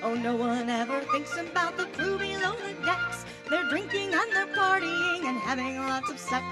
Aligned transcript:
Oh, 0.00 0.14
no 0.14 0.36
one 0.36 0.70
ever 0.70 1.00
thinks 1.12 1.36
about 1.36 1.76
the 1.76 1.86
crew 1.86 2.18
below 2.18 2.54
the 2.54 2.72
decks. 2.86 3.24
They're 3.50 3.68
drinking 3.68 4.14
and 4.14 4.32
they're 4.32 4.46
partying 4.54 5.24
and 5.24 5.36
having 5.38 5.76
lots 5.76 6.08
of 6.08 6.18
sex. 6.18 6.44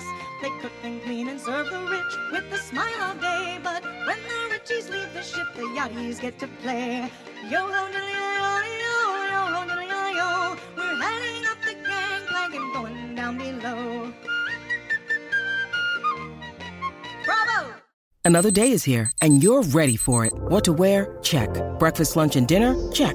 They 0.43 0.51
cook 0.61 0.73
and 0.83 1.01
clean 1.03 1.29
and 1.29 1.41
serve 1.41 1.71
the 1.71 1.79
rich 1.79 2.13
with 2.33 2.53
a 2.53 2.59
smile 2.59 2.93
all 3.01 3.15
day. 3.15 3.59
But 3.63 3.85
when 3.85 4.19
the 4.29 4.55
richies 4.55 4.91
leave 4.91 5.13
the 5.15 5.23
ship, 5.23 5.47
the 5.55 5.63
yachties 5.63 6.21
get 6.21 6.41
to 6.41 6.49
play. 6.61 7.09
Yo 7.49 7.61
ho 7.61 7.87
diddly 7.93 8.17
yo 8.43 8.51
yo 8.83 8.97
yo 9.33 9.43
ho 9.55 9.81
yo 9.81 10.03
yo. 10.19 10.57
We're 10.77 10.97
heading 11.01 11.47
up 11.47 11.59
the 11.63 11.75
gangplank 11.87 12.55
and 12.55 12.75
going 12.75 13.15
down 13.15 13.39
below. 13.39 14.13
Bravo! 17.25 17.75
Another 18.25 18.51
day 18.51 18.73
is 18.73 18.83
here, 18.83 19.13
and 19.23 19.41
you're 19.41 19.63
ready 19.63 19.97
for 19.97 20.25
it. 20.25 20.33
What 20.35 20.65
to 20.65 20.73
wear? 20.73 21.17
Check. 21.23 21.51
Breakfast, 21.79 22.17
lunch, 22.17 22.35
and 22.35 22.49
dinner? 22.49 22.75
Check. 22.91 23.15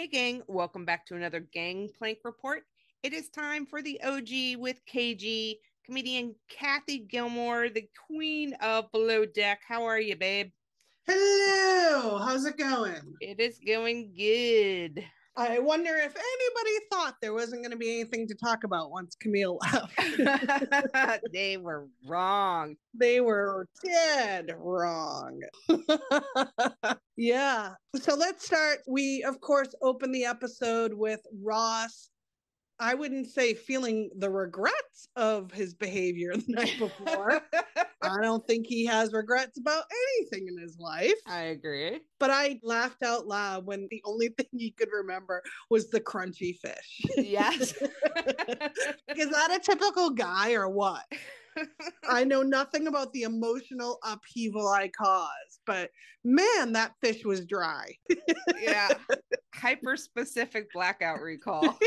Hey, 0.00 0.06
gang, 0.06 0.42
welcome 0.46 0.86
back 0.86 1.04
to 1.08 1.14
another 1.14 1.40
Gangplank 1.40 2.20
Report. 2.24 2.62
It 3.02 3.12
is 3.12 3.28
time 3.28 3.66
for 3.66 3.82
the 3.82 4.00
OG 4.02 4.58
with 4.58 4.80
KG, 4.90 5.56
comedian 5.84 6.34
Kathy 6.48 7.00
Gilmour, 7.00 7.68
the 7.68 7.86
queen 8.06 8.54
of 8.62 8.90
Below 8.92 9.26
Deck. 9.26 9.60
How 9.68 9.84
are 9.84 10.00
you, 10.00 10.16
babe? 10.16 10.52
Hello, 11.06 12.16
how's 12.16 12.46
it 12.46 12.56
going? 12.56 13.14
It 13.20 13.40
is 13.40 13.58
going 13.58 14.14
good. 14.16 15.04
I 15.36 15.58
wonder 15.58 15.94
if 15.96 16.14
anybody 16.14 16.86
thought 16.90 17.14
there 17.22 17.32
wasn't 17.32 17.62
going 17.62 17.70
to 17.70 17.76
be 17.76 18.00
anything 18.00 18.26
to 18.28 18.34
talk 18.34 18.64
about 18.64 18.90
once 18.90 19.16
Camille 19.20 19.58
left. 19.72 21.22
they 21.32 21.56
were 21.56 21.86
wrong. 22.06 22.76
they 22.94 23.20
were 23.20 23.66
dead 23.84 24.50
wrong. 24.58 25.40
yeah. 27.16 27.70
So 27.96 28.14
let's 28.14 28.44
start. 28.44 28.78
We, 28.86 29.22
of 29.22 29.40
course, 29.40 29.74
open 29.82 30.12
the 30.12 30.24
episode 30.24 30.92
with 30.92 31.20
Ross. 31.42 32.09
I 32.80 32.94
wouldn't 32.94 33.28
say 33.28 33.52
feeling 33.52 34.10
the 34.16 34.30
regrets 34.30 35.08
of 35.14 35.52
his 35.52 35.74
behavior 35.74 36.32
the 36.34 36.44
night 36.48 36.76
before. 36.78 37.42
I 38.02 38.22
don't 38.22 38.46
think 38.46 38.66
he 38.66 38.86
has 38.86 39.12
regrets 39.12 39.58
about 39.58 39.84
anything 40.16 40.48
in 40.48 40.56
his 40.56 40.78
life. 40.78 41.12
I 41.26 41.42
agree. 41.42 42.00
But 42.18 42.30
I 42.30 42.58
laughed 42.62 43.02
out 43.02 43.26
loud 43.26 43.66
when 43.66 43.86
the 43.90 44.00
only 44.06 44.28
thing 44.28 44.46
he 44.52 44.70
could 44.70 44.88
remember 44.90 45.42
was 45.68 45.90
the 45.90 46.00
crunchy 46.00 46.56
fish. 46.56 47.02
Yes. 47.18 47.72
Is 49.14 49.30
that 49.30 49.50
a 49.54 49.60
typical 49.62 50.10
guy 50.10 50.54
or 50.54 50.70
what? 50.70 51.04
I 52.08 52.24
know 52.24 52.42
nothing 52.42 52.86
about 52.86 53.12
the 53.12 53.22
emotional 53.22 53.98
upheaval 54.04 54.66
I 54.68 54.88
caused, 54.88 55.60
but 55.66 55.90
man, 56.24 56.72
that 56.72 56.94
fish 57.02 57.24
was 57.24 57.44
dry. 57.44 57.94
yeah. 58.58 58.88
Hyper 59.54 59.96
specific 59.96 60.72
blackout 60.72 61.20
recall. 61.20 61.78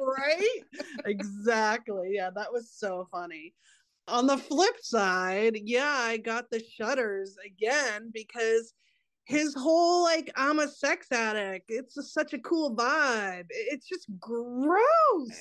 Right? 0.00 0.60
Exactly. 1.04 2.10
Yeah, 2.12 2.30
that 2.34 2.52
was 2.52 2.70
so 2.70 3.08
funny. 3.10 3.54
On 4.08 4.26
the 4.26 4.38
flip 4.38 4.76
side, 4.82 5.56
yeah, 5.64 5.96
I 5.98 6.16
got 6.16 6.50
the 6.50 6.62
shudders 6.76 7.36
again 7.44 8.10
because 8.14 8.72
his 9.26 9.54
whole 9.54 10.04
like 10.04 10.30
I'm 10.36 10.60
a 10.60 10.68
sex 10.68 11.10
addict. 11.10 11.66
It's 11.68 11.96
a, 11.96 12.02
such 12.02 12.32
a 12.32 12.38
cool 12.38 12.74
vibe. 12.76 13.46
It's 13.50 13.88
just 13.88 14.06
gross. 14.20 14.78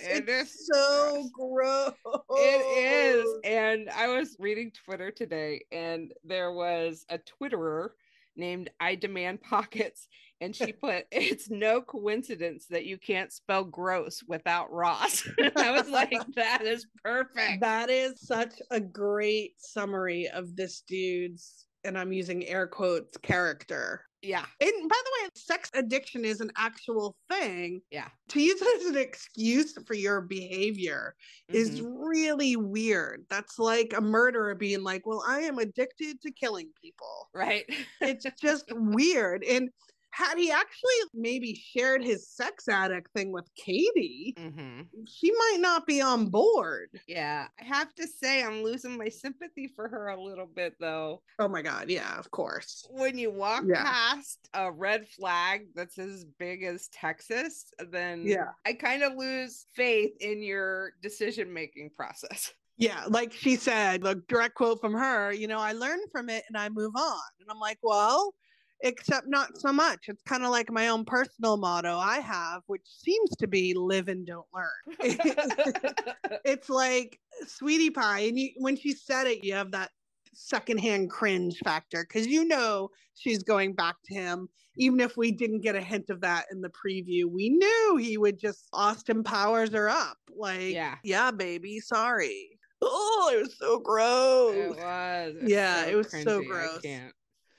It 0.04 0.28
it's 0.28 0.52
is 0.56 0.70
so 0.74 1.30
gross. 1.32 1.94
It 2.32 3.16
is. 3.16 3.40
And 3.44 3.90
I 3.92 4.08
was 4.08 4.36
reading 4.40 4.72
Twitter 4.72 5.12
today, 5.12 5.66
and 5.72 6.12
there 6.24 6.52
was 6.52 7.06
a 7.10 7.20
Twitterer 7.20 7.90
named 8.36 8.72
I 8.80 8.96
Demand 8.96 9.42
Pockets, 9.44 10.08
and 10.42 10.56
she 10.56 10.74
put, 10.74 11.06
It's 11.12 11.50
no 11.50 11.82
coincidence 11.82 12.66
that 12.70 12.86
you 12.86 12.98
can't 12.98 13.32
spell 13.32 13.64
gross 13.64 14.22
without 14.28 14.72
Ross. 14.72 15.28
I 15.56 15.72
was 15.72 15.90
like, 15.90 16.14
That 16.36 16.64
is 16.64 16.86
perfect. 17.04 17.62
That 17.62 17.90
is 17.90 18.20
such 18.22 18.54
a 18.72 18.80
great 18.80 19.54
summary 19.58 20.28
of 20.34 20.56
this 20.56 20.82
dude's, 20.88 21.66
and 21.84 21.98
I'm 21.98 22.12
using 22.14 22.46
air 22.48 22.68
quotes, 22.68 23.18
character. 23.18 24.02
yeah. 24.24 24.46
And 24.60 24.90
by 24.90 24.96
the 25.06 25.12
way, 25.24 25.30
sex 25.36 25.70
addiction 25.76 26.26
is 26.26 26.42
an 26.42 26.52
actual 26.58 27.16
thing. 27.30 27.82
Yeah. 27.92 28.08
To 28.30 28.42
use 28.42 28.60
it 28.60 28.82
as 28.82 28.88
an 28.88 28.98
excuse 28.98 29.76
for 29.86 29.94
your 29.94 30.22
behavior 30.22 31.16
is 31.48 31.80
Mhm. 31.82 31.94
really 32.00 32.56
weird. 32.56 33.24
That's 33.30 33.60
like 33.60 33.94
a 33.96 34.02
murderer 34.02 34.56
being 34.56 34.82
like, 34.84 35.06
well, 35.06 35.24
I 35.28 35.42
am 35.42 35.60
addicted 35.60 36.22
to 36.22 36.32
killing 36.32 36.72
people. 36.82 37.30
right. 37.36 37.66
It's 38.02 38.26
just 38.42 38.66
weird. 38.72 39.44
And 39.44 39.70
had 40.16 40.38
he 40.38 40.50
actually 40.50 40.94
maybe 41.14 41.54
shared 41.54 42.02
his 42.02 42.30
sex 42.30 42.70
addict 42.70 43.12
thing 43.12 43.34
with 43.34 43.50
Katie, 43.56 44.34
hmm 44.38 44.82
she 45.08 45.30
might 45.32 45.58
not 45.60 45.86
be 45.86 46.02
on 46.02 46.28
board. 46.28 46.90
Yeah. 47.06 47.48
I 47.60 47.64
have 47.66 47.94
to 47.96 48.08
say, 48.08 48.42
I'm 48.42 48.64
losing 48.64 48.98
my 48.98 49.10
sympathy 49.10 49.68
for 49.76 49.90
her 49.90 50.08
a 50.08 50.22
little 50.24 50.46
bit, 50.46 50.76
though. 50.80 51.22
Oh 51.38 51.50
my 51.50 51.62
God. 51.62 51.90
Yeah, 51.90 52.18
of 52.18 52.32
course. 52.32 52.88
when 52.92 53.18
you 53.18 53.30
walk 53.30 53.64
Yeah. 53.68 53.84
past 53.84 54.48
a 54.54 54.72
red 54.72 55.06
flag 55.10 55.68
that's 55.76 55.98
as 56.00 56.24
big 56.40 56.64
as 56.64 56.88
Texas, 56.94 57.74
then 57.92 58.26
Yeah. 58.26 58.52
I 58.66 58.74
kind 58.74 59.04
of 59.04 59.16
lose 59.16 59.66
faith 59.76 60.14
in 60.22 60.42
your 60.42 60.94
decision 61.02 61.54
making 61.54 61.90
process. 61.90 62.54
Yeah, 62.78 63.04
like 63.08 63.32
she 63.34 63.56
said, 63.56 64.02
the 64.02 64.16
direct 64.28 64.56
quote 64.56 64.82
from 64.82 64.94
her, 64.94 65.32
you 65.32 65.48
know, 65.48 65.60
I 65.60 65.72
learn 65.74 66.00
from 66.12 66.30
it 66.30 66.44
and 66.50 66.58
I 66.58 66.68
move 66.70 66.94
on. 66.96 67.22
And 67.40 67.50
I'm 67.50 67.60
like, 67.60 67.80
well, 67.82 68.34
except 68.82 69.28
not 69.28 69.58
so 69.58 69.72
much. 69.72 70.06
It's 70.08 70.22
kind 70.24 70.44
of 70.44 70.52
like 70.52 70.72
my 70.72 70.90
own 70.90 71.06
personal 71.06 71.58
motto 71.58 71.98
I 71.98 72.20
have, 72.20 72.62
which 72.68 72.86
seems 72.86 73.30
to 73.38 73.48
be 73.48 73.74
live 73.74 74.08
and 74.08 74.26
don't 74.26 74.48
learn. 74.54 74.98
it's 76.46 76.70
like 76.70 77.20
sweetie 77.48 77.90
pie. 77.90 78.20
And 78.22 78.40
you, 78.40 78.50
when 78.58 78.76
she 78.76 78.94
said 78.94 79.28
it, 79.28 79.44
you 79.44 79.54
have 79.54 79.72
that 79.72 79.92
secondhand 80.34 81.10
cringe 81.10 81.58
factor 81.64 82.06
because 82.08 82.28
you 82.28 82.46
know 82.46 82.90
she's 83.16 83.44
going 83.44 83.74
back 83.74 83.96
to 84.06 84.14
him. 84.14 84.50
Even 84.78 85.00
if 85.00 85.16
we 85.16 85.32
didn't 85.32 85.62
get 85.62 85.76
a 85.76 85.82
hint 85.82 86.10
of 86.10 86.20
that 86.22 86.46
in 86.52 86.60
the 86.62 86.70
preview, 86.70 87.26
we 87.26 87.50
knew 87.50 87.98
he 87.98 88.18
would 88.18 88.38
just 88.38 88.68
Austin 88.74 89.24
Powers 89.24 89.72
her 89.72 89.90
up. 89.90 90.18
Like, 90.36 90.72
Yeah. 90.72 90.96
yeah, 91.02 91.32
baby, 91.32 91.80
sorry. 91.80 92.60
Oh, 92.82 93.32
it 93.34 93.42
was 93.42 93.58
so 93.58 93.80
gross. 93.80 94.54
it 94.54 94.70
was. 94.70 95.36
Yeah, 95.50 95.86
it 95.86 95.96
was 95.96 96.12
so 96.12 96.42
cringy, 96.42 96.44
I 96.44 96.48
gross. 96.48 96.82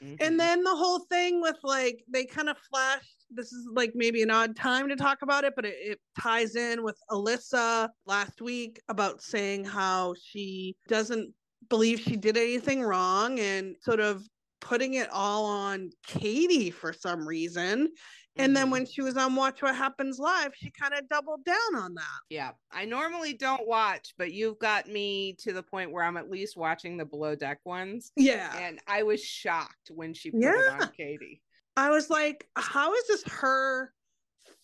Mhm. 0.03 0.17
And 0.21 0.39
then 0.41 0.63
the 0.63 0.75
whole 0.75 1.01
thing 1.11 1.41
with 1.41 1.57
like 1.63 2.05
they 2.09 2.25
kind 2.25 2.49
of 2.49 2.59
flashed. 2.59 3.25
This 3.31 3.53
is 3.53 3.67
like 3.73 3.93
maybe 3.95 4.23
an 4.23 4.31
odd 4.31 4.55
time 4.55 4.89
to 4.89 4.97
talk 4.97 5.23
about 5.23 5.45
it, 5.45 5.55
but 5.57 5.65
it, 5.65 5.75
it 5.81 6.01
ties 6.19 6.55
in 6.55 6.83
with 6.85 6.97
Alyssa 7.11 7.89
last 8.07 8.41
week 8.41 8.81
about 8.89 9.23
saying 9.23 9.65
how 9.65 10.15
she 10.23 10.77
doesn't 10.87 11.35
believe 11.69 11.99
she 12.01 12.17
did 12.17 12.37
anything 12.37 12.83
wrong 12.83 13.41
and 13.41 13.75
sort 13.81 14.01
of 14.01 14.23
putting 14.61 14.95
it 14.95 15.09
all 15.11 15.45
on 15.45 15.91
Katie 16.07 16.71
for 16.71 16.93
some 16.93 17.27
reason. 17.27 17.89
And 18.39 18.55
then 18.57 18.67
Mhm. 18.69 18.73
when 18.73 18.87
she 18.87 19.01
was 19.03 19.17
on 19.17 19.35
Watch 19.35 19.63
What 19.63 19.75
Happens 19.75 20.19
Live, 20.19 20.55
she 20.55 20.71
kind 20.71 20.93
of 20.95 21.09
doubled 21.09 21.45
down 21.45 21.75
on 21.75 21.95
that. 21.95 22.21
yeah, 22.29 22.53
I 22.71 22.85
normally 22.85 23.33
don't 23.33 23.67
watch, 23.67 24.15
but 24.19 24.33
you've 24.33 24.59
got 24.59 24.89
me 24.89 25.35
to 25.41 25.53
the 25.53 25.63
point 25.63 25.91
where 25.91 26.05
I'm 26.05 26.17
at 26.17 26.31
least 26.31 26.57
watching 26.57 26.97
the 26.97 27.05
below 27.05 27.35
deck 27.35 27.61
ones. 27.65 28.13
Yeah. 28.17 28.55
And 28.57 28.81
I 28.87 29.03
was 29.03 29.23
shocked 29.25 29.91
when 29.91 30.13
she 30.15 30.31
put 30.31 30.39
it 30.41 30.43
Yeah. 30.43 30.79
on 30.83 30.93
Katie. 30.93 31.43
I 31.77 31.91
was 31.91 32.11
like, 32.11 32.49
how 32.57 32.93
is 32.95 33.07
this 33.09 33.23
her 33.25 33.93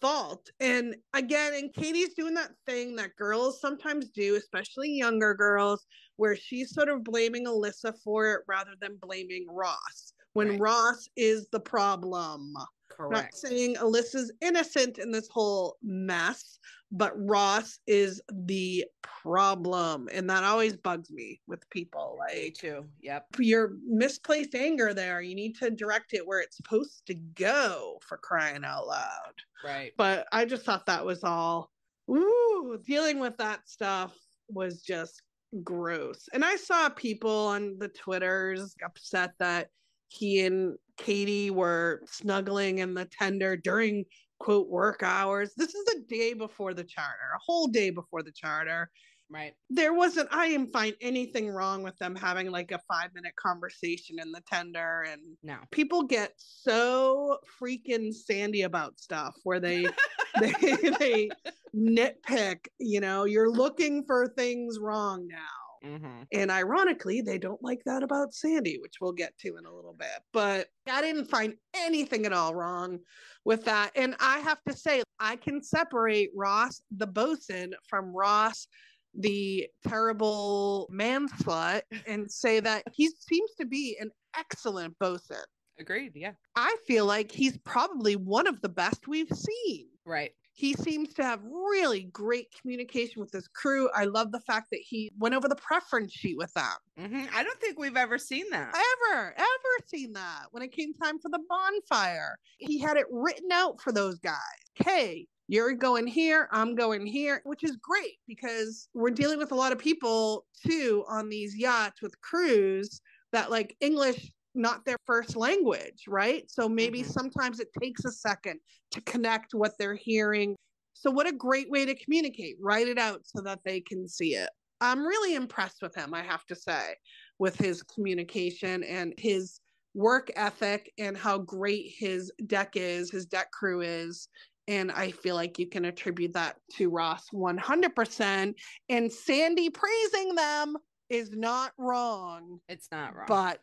fault. 0.00 0.50
And 0.58 0.96
again, 1.14 1.54
and 1.54 1.72
Katie's 1.72 2.14
doing 2.14 2.34
that 2.34 2.50
thing 2.66 2.96
that 2.96 3.14
girls 3.16 3.60
sometimes 3.60 4.10
do, 4.10 4.34
especially 4.34 4.90
younger 4.90 5.32
girls, 5.32 5.86
where 6.16 6.34
she's 6.36 6.74
sort 6.74 6.88
of 6.88 7.04
blaming 7.04 7.46
Alyssa 7.46 7.96
for 8.02 8.34
it 8.34 8.42
rather 8.48 8.72
than 8.80 8.96
blaming 8.96 9.46
Ross 9.48 10.12
when 10.32 10.48
Right. 10.50 10.60
Ross 10.60 11.08
is 11.16 11.46
the 11.52 11.60
problem. 11.60 12.52
I'm 12.98 13.10
not 13.10 13.34
saying 13.34 13.76
Alyssa's 13.76 14.32
innocent 14.40 14.98
in 14.98 15.10
this 15.10 15.28
whole 15.28 15.76
mess, 15.82 16.58
but 16.90 17.12
Ross 17.16 17.78
is 17.86 18.20
the 18.30 18.84
problem. 19.02 20.08
And 20.12 20.28
that 20.28 20.44
always 20.44 20.76
bugs 20.76 21.10
me 21.10 21.40
with 21.46 21.68
people. 21.70 22.18
Me 22.32 22.50
too. 22.50 22.84
Yep. 23.00 23.26
your 23.38 23.72
misplaced 23.86 24.54
anger 24.54 24.92
there, 24.92 25.20
you 25.22 25.34
need 25.34 25.56
to 25.56 25.70
direct 25.70 26.12
it 26.12 26.26
where 26.26 26.40
it's 26.40 26.56
supposed 26.56 27.06
to 27.06 27.14
go 27.14 27.98
for 28.02 28.18
crying 28.18 28.64
out 28.64 28.86
loud. 28.86 29.34
Right. 29.64 29.92
But 29.96 30.26
I 30.32 30.44
just 30.44 30.64
thought 30.64 30.86
that 30.86 31.04
was 31.04 31.24
all, 31.24 31.70
ooh, 32.10 32.78
dealing 32.84 33.20
with 33.20 33.36
that 33.38 33.68
stuff 33.68 34.14
was 34.48 34.82
just 34.82 35.22
gross. 35.62 36.28
And 36.32 36.44
I 36.44 36.56
saw 36.56 36.88
people 36.88 37.30
on 37.30 37.78
the 37.78 37.88
Twitters 37.88 38.74
upset 38.84 39.32
that 39.38 39.68
he 40.08 40.44
and 40.44 40.76
Katie 40.96 41.50
were 41.50 42.02
snuggling 42.06 42.78
in 42.78 42.94
the 42.94 43.06
tender 43.06 43.56
during 43.56 44.04
quote 44.38 44.68
work 44.68 45.02
hours. 45.02 45.52
This 45.56 45.74
is 45.74 45.94
a 45.94 46.00
day 46.08 46.34
before 46.34 46.74
the 46.74 46.84
charter, 46.84 47.32
a 47.34 47.40
whole 47.44 47.68
day 47.68 47.90
before 47.90 48.22
the 48.22 48.32
charter 48.32 48.90
Right. 49.32 49.54
there 49.70 49.94
wasn't 49.94 50.28
i 50.30 50.48
didn't 50.48 50.72
find 50.72 50.94
anything 51.00 51.48
wrong 51.48 51.82
with 51.82 51.96
them 51.96 52.14
having 52.14 52.50
like 52.50 52.70
a 52.70 52.78
five 52.86 53.14
minute 53.14 53.34
conversation 53.36 54.18
in 54.20 54.30
the 54.30 54.42
tender 54.42 55.04
and 55.10 55.22
No. 55.42 55.56
people 55.70 56.02
get 56.02 56.34
so 56.36 57.38
freaking 57.58 58.12
sandy 58.12 58.62
about 58.62 59.00
stuff 59.00 59.34
where 59.44 59.58
they 59.58 59.86
they 60.40 60.52
they 60.98 61.30
nitpick 61.74 62.66
you 62.78 63.00
know 63.00 63.24
you're 63.24 63.50
looking 63.50 64.04
for 64.04 64.28
things 64.28 64.78
wrong 64.78 65.26
now 65.28 65.61
Mm-hmm. 65.84 66.22
and 66.32 66.50
ironically 66.50 67.20
they 67.22 67.38
don't 67.38 67.62
like 67.62 67.80
that 67.86 68.02
about 68.04 68.32
sandy 68.32 68.78
which 68.80 68.94
we'll 69.00 69.12
get 69.12 69.36
to 69.38 69.56
in 69.56 69.66
a 69.66 69.74
little 69.74 69.94
bit 69.98 70.20
but 70.32 70.68
i 70.88 71.00
didn't 71.02 71.24
find 71.26 71.54
anything 71.74 72.24
at 72.24 72.32
all 72.32 72.54
wrong 72.54 73.00
with 73.44 73.64
that 73.64 73.90
and 73.96 74.14
i 74.20 74.38
have 74.38 74.58
to 74.68 74.76
say 74.76 75.02
i 75.18 75.34
can 75.34 75.60
separate 75.62 76.30
ross 76.36 76.82
the 76.96 77.06
bosun 77.06 77.74
from 77.88 78.14
ross 78.14 78.68
the 79.14 79.66
terrible 79.88 80.88
man 80.90 81.28
slut 81.28 81.82
and 82.06 82.30
say 82.30 82.60
that 82.60 82.84
he 82.92 83.08
seems 83.08 83.50
to 83.58 83.66
be 83.66 83.96
an 84.00 84.10
excellent 84.38 84.96
bosun 85.00 85.36
Agreed. 85.80 86.12
Yeah. 86.14 86.32
i 86.54 86.76
feel 86.86 87.06
like 87.06 87.32
he's 87.32 87.58
probably 87.58 88.14
one 88.14 88.46
of 88.46 88.60
the 88.60 88.68
best 88.68 89.08
we've 89.08 89.32
seen 89.32 89.88
Right. 90.04 90.32
He 90.62 90.74
seems 90.74 91.12
to 91.12 91.24
have 91.24 91.40
really 91.42 92.04
great 92.12 92.46
communication 92.60 93.20
with 93.20 93.32
his 93.32 93.48
crew. 93.48 93.90
I 93.96 94.04
love 94.04 94.30
the 94.30 94.38
fact 94.38 94.68
that 94.70 94.78
he 94.80 95.10
went 95.18 95.34
over 95.34 95.48
the 95.48 95.56
preference 95.56 96.12
sheet 96.12 96.38
with 96.38 96.54
them. 96.54 96.76
hmm 96.96 97.24
I 97.34 97.42
don't 97.42 97.60
think 97.60 97.80
we've 97.80 97.96
ever 97.96 98.16
seen 98.16 98.44
that. 98.52 98.68
Ever, 98.68 99.34
ever 99.36 99.86
seen 99.88 100.12
that 100.12 100.44
when 100.52 100.62
it 100.62 100.70
came 100.70 100.94
time 100.94 101.18
for 101.18 101.30
the 101.30 101.40
bonfire. 101.48 102.38
He 102.58 102.78
had 102.78 102.96
it 102.96 103.06
written 103.10 103.50
out 103.50 103.80
for 103.80 103.90
those 103.90 104.20
guys. 104.20 104.36
Hey, 104.76 105.26
you're 105.48 105.74
going 105.74 106.06
here, 106.06 106.48
I'm 106.52 106.76
going 106.76 107.06
here, 107.06 107.40
which 107.42 107.64
is 107.64 107.76
great 107.82 108.18
because 108.28 108.88
we're 108.94 109.10
dealing 109.10 109.38
with 109.38 109.50
a 109.50 109.56
lot 109.56 109.72
of 109.72 109.78
people 109.80 110.46
too 110.64 111.04
on 111.08 111.28
these 111.28 111.56
yachts 111.56 112.00
with 112.00 112.20
crews 112.20 113.00
that 113.32 113.50
like 113.50 113.76
English 113.80 114.30
not 114.54 114.84
their 114.84 114.98
first 115.06 115.36
language, 115.36 116.04
right? 116.08 116.50
So 116.50 116.68
maybe 116.68 117.02
Mhm. 117.02 117.12
sometimes 117.12 117.60
it 117.60 117.68
takes 117.80 118.04
a 118.04 118.12
second 118.12 118.60
to 118.90 119.00
connect 119.02 119.54
what 119.54 119.72
they're 119.78 119.94
hearing. 119.94 120.56
So 120.94 121.10
what 121.10 121.26
a 121.26 121.32
great 121.32 121.70
way 121.70 121.84
to 121.84 121.94
communicate. 121.94 122.56
Write 122.60 122.88
it 122.88 122.98
out 122.98 123.26
so 123.26 123.40
that 123.42 123.60
they 123.64 123.80
can 123.80 124.06
see 124.06 124.34
it. 124.34 124.50
I'm 124.80 125.04
really 125.06 125.34
impressed 125.34 125.80
with 125.80 125.94
him, 125.94 126.12
I 126.12 126.22
have 126.22 126.44
to 126.46 126.56
say, 126.56 126.96
with 127.38 127.56
his 127.56 127.82
communication 127.82 128.82
and 128.82 129.14
his 129.16 129.60
work 129.94 130.30
ethic 130.36 130.92
and 130.98 131.16
how 131.16 131.38
great 131.38 131.94
his 131.96 132.32
deck 132.46 132.76
is, 132.76 133.10
his 133.10 133.26
deck 133.26 133.50
crew 133.52 133.80
is. 133.80 134.28
And 134.68 134.92
I 134.92 135.10
feel 135.10 135.34
like 135.34 135.58
you 135.58 135.66
can 135.68 135.84
attribute 135.84 136.32
that 136.34 136.56
to 136.76 136.88
Ross 136.88 137.26
100%. 137.32 138.56
And 138.88 139.12
Sandy 139.12 139.70
praising 139.70 140.34
them 140.34 140.76
is 141.10 141.30
not 141.32 141.72
wrong, 141.78 142.60
It's 142.68 142.88
not 142.90 143.14
wrong. 143.14 143.26
but 143.28 143.60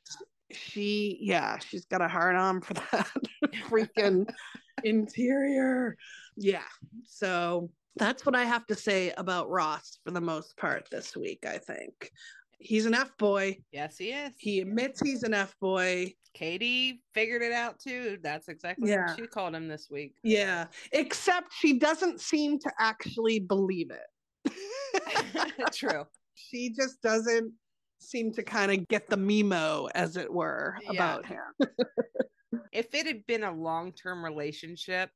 she, 0.51 1.18
yeah, 1.22 1.57
she's 1.60 1.86
got 1.86 2.01
a 2.01 2.07
hard 2.07 2.36
on 2.36 2.62
for 2.62 2.74
that 2.92 3.07
freaking 3.69 4.28
interior. 4.84 5.96
Yeah. 6.36 6.63
So 7.06 7.69
that's 7.96 8.25
what 8.25 8.36
I 8.36 8.46
have 8.46 8.66
to 8.68 8.75
say 8.75 9.12
about 9.18 9.50
Ross 9.50 10.00
for 10.04 10.12
the 10.12 10.22
most 10.22 10.56
part 10.57 10.88
this 10.92 11.16
week, 11.16 11.46
I 11.46 11.57
think. 11.57 12.12
He's 12.62 12.86
an 12.86 12.94
F 12.94 13.12
boy. 13.18 13.57
yes, 13.72 13.98
he 13.98 14.10
is. 14.10 14.34
He 14.38 14.60
admits 14.60 15.00
he's 15.01 15.24
an 15.24 15.34
F 15.34 15.56
boy. 15.62 16.13
Katie 16.34 17.01
figured 17.13 17.42
it 17.42 17.54
out 17.54 17.80
too. 17.80 18.18
That's 18.22 18.50
exactly 18.50 18.90
Yeah. 18.90 19.07
what 19.07 19.16
she 19.18 19.28
called 19.28 19.56
him 19.56 19.68
this 19.68 19.88
week. 19.90 20.16
Yeah. 20.24 20.66
Except 20.92 21.54
she 21.54 21.80
doesn't 21.80 22.19
seem 22.19 22.60
to 22.60 22.72
actually 22.78 23.40
believe 23.40 23.92
it. 23.92 24.54
True. 25.74 26.04
she 26.36 26.69
just 26.74 27.01
doesn't 27.01 27.51
seem 28.00 28.31
to 28.34 28.44
kind 28.44 28.72
of 28.72 28.88
get 28.88 29.10
the 29.10 29.18
memo, 29.18 29.88
as 29.96 30.18
it 30.18 30.31
were, 30.31 30.75
Yeah. 30.84 30.92
about 30.92 31.25
him. 31.25 31.40
If 32.72 32.94
it 32.96 33.06
had 33.06 33.25
been 33.28 33.44
a 33.44 33.51
long 33.51 33.92
term 33.94 34.24
relationship 34.25 35.10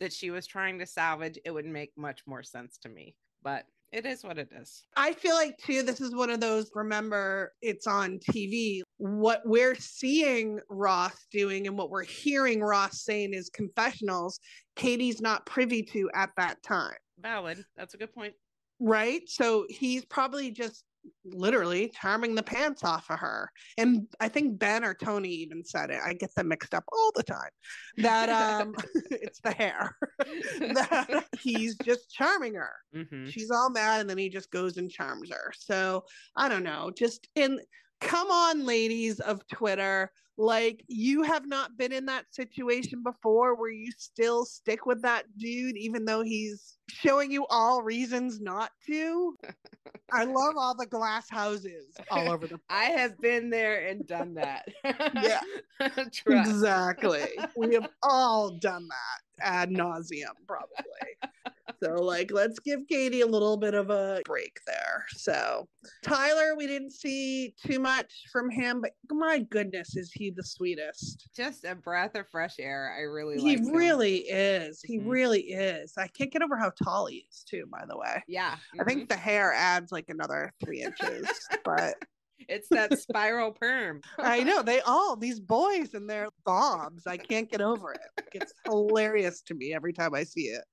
that 0.00 0.12
she 0.12 0.30
was 0.30 0.46
trying 0.46 0.78
to 0.78 0.86
salvage, 0.86 1.38
it 1.44 1.50
would 1.50 1.66
make 1.66 1.92
much 1.96 2.22
more 2.26 2.42
sense 2.42 2.78
to 2.78 2.88
me. 2.88 3.14
But 3.42 3.64
it 3.92 4.06
is 4.06 4.22
what 4.24 4.38
it 4.38 4.48
is. 4.52 4.84
I 4.96 5.12
feel 5.12 5.34
like 5.34 5.56
too, 5.58 5.82
this 5.82 6.00
is 6.00 6.14
one 6.14 6.30
of 6.30 6.40
those. 6.40 6.70
Remember, 6.74 7.52
it's 7.60 7.86
on 7.86 8.18
TV. 8.18 8.80
What 8.98 9.42
we're 9.44 9.74
seeing 9.74 10.60
Ross 10.70 11.26
doing 11.30 11.66
and 11.66 11.76
what 11.76 11.90
we're 11.90 12.04
hearing 12.04 12.60
Ross 12.60 13.02
saying 13.02 13.34
is 13.34 13.50
confessionals. 13.50 14.38
Katie's 14.76 15.20
not 15.20 15.44
privy 15.46 15.82
to 15.82 16.10
at 16.14 16.30
that 16.38 16.62
time, 16.62 16.94
Valid. 17.18 17.62
That's 17.76 17.92
a 17.94 17.98
good 17.98 18.14
point. 18.14 18.34
right? 18.78 19.22
So 19.26 19.66
he's 19.68 20.04
probably 20.06 20.50
just 20.50 20.84
literally 21.24 21.92
charming 22.00 22.34
the 22.34 22.42
pants 22.42 22.84
off 22.84 23.10
of 23.10 23.18
her. 23.18 23.50
And 23.78 24.06
I 24.20 24.28
think 24.28 24.58
Ben 24.58 24.84
or 24.84 24.94
Tony 24.94 25.28
even 25.28 25.64
said 25.64 25.90
it. 25.90 26.00
I 26.04 26.12
get 26.14 26.34
them 26.34 26.48
mixed 26.48 26.74
up 26.74 26.84
all 26.92 27.12
the 27.14 27.22
time. 27.22 27.50
That 27.98 28.28
um, 28.28 28.74
it's 29.10 29.40
the 29.40 29.52
hair. 29.52 29.96
that 30.60 31.24
he's 31.40 31.76
just 31.76 32.10
charming 32.10 32.54
her. 32.54 32.72
hmm 32.94 33.26
she's 33.28 33.50
all 33.50 33.70
mad 33.70 34.00
and 34.00 34.10
then 34.10 34.18
he 34.18 34.28
just 34.28 34.50
goes 34.50 34.76
and 34.76 34.90
charms 34.90 35.30
her 35.30 35.52
so 35.56 36.02
i 36.36 36.48
don't 36.48 36.62
know 36.62 36.90
just 36.96 37.28
in 37.36 37.60
come 38.00 38.30
on 38.30 38.64
ladies 38.64 39.20
of 39.20 39.46
twitter 39.48 40.10
like 40.36 40.82
you 40.88 41.22
have 41.22 41.46
not 41.46 41.76
been 41.76 41.92
in 41.92 42.06
that 42.06 42.24
situation 42.32 43.02
before 43.02 43.54
where 43.54 43.70
you 43.70 43.90
still 43.96 44.44
stick 44.44 44.86
with 44.86 45.02
that 45.02 45.24
dude 45.36 45.76
even 45.76 46.04
though 46.04 46.22
he's 46.22 46.78
showing 46.90 47.30
you 47.30 47.46
all 47.48 47.82
reasons 47.82 48.40
not 48.40 48.70
to 48.86 49.36
i 50.12 50.24
love 50.24 50.54
all 50.58 50.74
the 50.76 50.86
glass 50.86 51.28
houses 51.30 51.94
all 52.10 52.28
over 52.30 52.46
the 52.46 52.58
I 52.70 52.84
have 52.84 53.18
been 53.20 53.50
there 53.50 53.86
and 53.88 54.06
done 54.06 54.34
that. 54.34 54.66
Yeah. 55.14 55.40
Exactly. 56.26 57.26
we 57.56 57.74
have 57.74 57.88
all 58.02 58.50
done 58.58 58.86
that 58.88 59.44
ad 59.44 59.70
nauseum, 59.70 60.34
probably. 60.46 60.76
so, 61.82 61.94
like, 61.94 62.30
let's 62.32 62.58
give 62.58 62.80
Katie 62.88 63.22
a 63.22 63.26
little 63.26 63.56
bit 63.56 63.72
of 63.74 63.88
a 63.90 64.20
break 64.26 64.58
there. 64.66 65.06
So, 65.10 65.68
Tyler, 66.02 66.54
we 66.56 66.66
didn't 66.66 66.92
see 66.92 67.54
too 67.66 67.78
much 67.80 68.12
from 68.30 68.50
him, 68.50 68.80
but 68.82 68.92
my 69.10 69.38
goodness, 69.50 69.96
is 69.96 70.12
he 70.12 70.30
the 70.30 70.44
sweetest? 70.44 71.30
Just 71.34 71.64
a 71.64 71.74
breath 71.74 72.14
of 72.14 72.28
fresh 72.28 72.56
air. 72.58 72.94
I 72.96 73.02
really 73.02 73.38
He 73.38 73.56
like 73.56 73.66
him. 73.66 73.74
really 73.74 74.16
is. 74.28 74.80
He 74.84 74.98
Mhm. 74.98 75.08
really 75.08 75.40
is. 75.42 75.94
I 75.96 76.08
can't 76.08 76.30
get 76.30 76.42
over 76.42 76.58
how 76.58 76.70
tall 76.82 77.06
he 77.06 77.26
is, 77.30 77.44
too, 77.48 77.64
by 77.70 77.84
the 77.88 77.96
way. 77.96 78.22
Yeah. 78.28 78.56
I 78.78 78.82
mhm. 78.82 78.86
think 78.86 79.08
the 79.08 79.16
hair 79.16 79.52
adds 79.52 79.92
like 79.92 80.08
another 80.08 80.52
three 80.62 80.82
inches, 80.82 81.28
but 81.64 81.94
it's 82.48 82.68
that 82.70 82.98
spiral 82.98 83.52
perm. 83.52 84.00
I 84.18 84.42
know 84.42 84.62
they 84.62 84.80
all 84.80 85.16
these 85.16 85.40
boys 85.40 85.94
and 85.94 86.08
their 86.08 86.28
bobs. 86.44 87.06
I 87.06 87.16
can't 87.16 87.50
get 87.50 87.60
over 87.60 87.92
it. 87.92 88.00
It's 88.32 88.52
hilarious 88.64 89.42
to 89.42 89.54
me 89.54 89.74
every 89.74 89.92
time 89.92 90.14
I 90.14 90.24
see 90.24 90.42
it. 90.42 90.64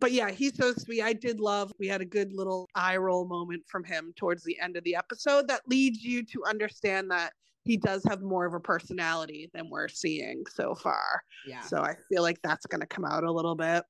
But 0.00 0.12
yeah, 0.12 0.30
he's 0.30 0.56
so 0.56 0.72
sweet. 0.74 1.02
I 1.02 1.12
did 1.12 1.40
love. 1.40 1.72
We 1.80 1.88
had 1.88 2.00
a 2.00 2.06
good 2.06 2.32
little 2.32 2.68
eye 2.74 2.96
roll 2.96 3.26
moment 3.26 3.64
from 3.66 3.82
him 3.82 4.12
towards 4.16 4.44
the 4.44 4.58
end 4.60 4.76
of 4.76 4.84
the 4.84 4.94
episode 4.94 5.48
that 5.48 5.62
leads 5.66 6.04
you 6.04 6.24
to 6.26 6.44
understand 6.44 7.10
that 7.10 7.32
he 7.64 7.76
does 7.76 8.04
have 8.04 8.22
more 8.22 8.46
of 8.46 8.54
a 8.54 8.60
personality 8.60 9.50
than 9.52 9.68
we're 9.68 9.88
seeing 9.88 10.44
so 10.48 10.74
far. 10.74 11.22
Yeah. 11.46 11.60
So 11.62 11.78
I 11.78 11.96
feel 12.08 12.22
like 12.22 12.40
that's 12.42 12.66
going 12.66 12.80
to 12.80 12.86
come 12.86 13.04
out 13.04 13.24
a 13.24 13.32
little 13.32 13.54
bit. 13.54 13.84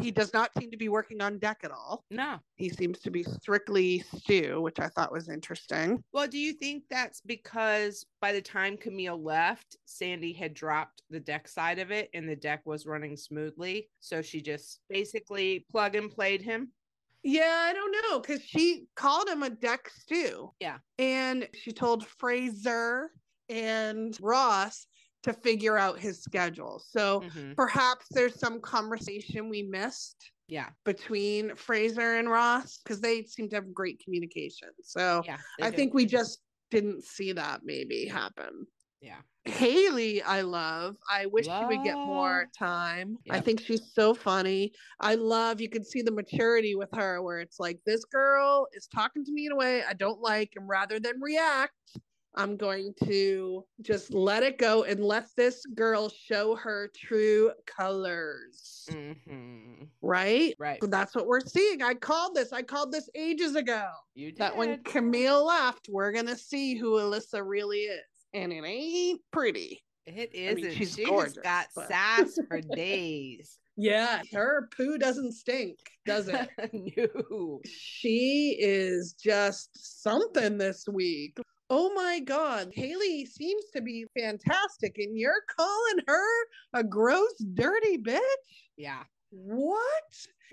He 0.00 0.10
does 0.10 0.32
not 0.32 0.50
seem 0.58 0.70
to 0.70 0.76
be 0.76 0.88
working 0.88 1.20
on 1.20 1.38
deck 1.38 1.60
at 1.64 1.70
all. 1.70 2.04
No. 2.10 2.38
He 2.56 2.68
seems 2.68 2.98
to 3.00 3.10
be 3.10 3.22
strictly 3.22 4.04
stew, 4.16 4.60
which 4.60 4.80
I 4.80 4.88
thought 4.88 5.12
was 5.12 5.28
interesting. 5.28 6.02
Well, 6.12 6.26
do 6.26 6.38
you 6.38 6.52
think 6.52 6.84
that's 6.88 7.20
because 7.20 8.06
by 8.20 8.32
the 8.32 8.40
time 8.40 8.76
Camille 8.76 9.22
left, 9.22 9.76
Sandy 9.84 10.32
had 10.32 10.54
dropped 10.54 11.02
the 11.10 11.20
deck 11.20 11.46
side 11.46 11.78
of 11.78 11.90
it 11.90 12.10
and 12.14 12.28
the 12.28 12.36
deck 12.36 12.62
was 12.64 12.86
running 12.86 13.16
smoothly? 13.16 13.90
So 14.00 14.22
she 14.22 14.40
just 14.40 14.80
basically 14.88 15.66
plug 15.70 15.94
and 15.94 16.10
played 16.10 16.42
him? 16.42 16.72
Yeah, 17.22 17.66
I 17.68 17.72
don't 17.72 17.92
know 17.92 18.18
because 18.18 18.42
she 18.42 18.86
called 18.96 19.28
him 19.28 19.42
a 19.42 19.50
deck 19.50 19.88
stew. 19.90 20.52
Yeah. 20.58 20.78
And 20.98 21.48
she 21.54 21.72
told 21.72 22.06
Fraser 22.06 23.12
and 23.48 24.16
Ross 24.20 24.86
to 25.22 25.32
figure 25.32 25.78
out 25.78 25.98
his 25.98 26.22
schedule. 26.22 26.78
So 26.78 27.20
Mhm. 27.20 27.56
perhaps 27.56 28.06
there's 28.10 28.38
some 28.38 28.60
conversation 28.60 29.48
we 29.48 29.62
missed 29.62 30.32
Yeah. 30.48 30.70
between 30.84 31.54
Fraser 31.54 32.14
and 32.14 32.28
Ross 32.28 32.78
because 32.78 33.00
they 33.00 33.24
seem 33.24 33.48
to 33.50 33.56
have 33.56 33.72
great 33.72 34.02
communication. 34.02 34.70
So 34.82 35.22
Yeah. 35.24 35.38
I 35.60 35.70
do. 35.70 35.76
think 35.76 35.94
we 35.94 36.06
just 36.06 36.42
didn't 36.70 37.04
see 37.04 37.32
that 37.32 37.60
maybe 37.64 38.06
happen. 38.06 38.66
Yeah. 39.00 39.22
Haley, 39.44 40.22
I 40.22 40.42
love. 40.42 40.96
I 41.10 41.26
wish 41.26 41.46
she 41.46 41.64
would 41.64 41.82
get 41.82 41.96
more 41.96 42.42
Love. 42.42 42.52
time. 42.56 43.18
I 43.28 43.40
think 43.40 43.60
she's 43.60 43.92
so 43.92 44.14
funny. 44.14 44.72
I 45.00 45.16
love, 45.16 45.60
you 45.60 45.68
can 45.68 45.84
see 45.84 46.00
the 46.00 46.12
maturity 46.12 46.76
with 46.76 46.90
her 46.94 47.20
where 47.22 47.40
it's 47.40 47.58
like, 47.58 47.80
this 47.84 48.04
girl 48.04 48.68
is 48.72 48.86
talking 48.86 49.24
to 49.24 49.32
me 49.32 49.46
in 49.46 49.52
a 49.52 49.56
way 49.56 49.82
I 49.82 49.94
don't 49.94 50.20
like. 50.20 50.52
And 50.54 50.68
rather 50.68 51.00
than 51.00 51.20
react, 51.20 51.74
I'm 52.34 52.56
going 52.56 52.94
to 53.04 53.64
just 53.82 54.12
let 54.12 54.42
it 54.42 54.56
go 54.58 54.84
and 54.84 55.04
let 55.04 55.28
this 55.36 55.66
girl 55.74 56.08
show 56.08 56.56
her 56.56 56.90
true 56.96 57.52
colors. 57.66 58.88
Mhm. 58.90 59.88
Right? 60.00 60.54
Right. 60.58 60.78
So 60.80 60.86
that's 60.86 61.14
what 61.14 61.26
we're 61.26 61.40
seeing. 61.40 61.82
I 61.82 61.94
called 61.94 62.34
this. 62.34 62.52
I 62.52 62.62
called 62.62 62.90
this 62.92 63.08
ages 63.14 63.54
ago. 63.54 63.86
You 64.14 64.30
did. 64.30 64.38
That 64.38 64.56
when 64.56 64.82
Camille 64.82 65.44
left, 65.46 65.88
we're 65.90 66.12
going 66.12 66.26
to 66.26 66.36
see 66.36 66.74
who 66.76 66.98
Alyssa 66.98 67.42
really 67.44 67.80
is. 67.80 68.00
And 68.32 68.52
it 68.52 68.64
ain't 68.64 69.20
pretty. 69.30 69.82
It 70.06 70.30
I 70.34 70.54
mean, 70.54 70.72
she's 70.74 70.94
she 70.96 71.04
gorgeous, 71.04 71.34
just 71.34 71.44
got 71.44 71.66
but- 71.76 71.88
sass 71.88 72.38
for 72.48 72.60
days. 72.60 73.58
Yeah, 73.76 74.20
her 74.34 74.68
poo 74.76 74.98
doesn't 74.98 75.32
stink, 75.32 75.78
does 76.04 76.28
it? 76.28 76.50
no. 76.72 77.60
she 77.64 78.54
is 78.60 79.14
just 79.14 79.70
something 80.02 80.58
this 80.58 80.86
week. 80.86 81.38
Oh 81.74 81.90
my 81.94 82.20
God. 82.20 82.70
Haley 82.74 83.24
seems 83.24 83.64
to 83.74 83.80
be 83.80 84.04
fantastic, 84.14 84.98
and 84.98 85.18
you're 85.18 85.42
calling 85.56 86.04
her 86.06 86.26
a 86.74 86.84
gross, 86.84 87.32
dirty 87.54 87.96
bitch? 87.96 88.20
Yeah. 88.76 89.04
What? 89.30 89.82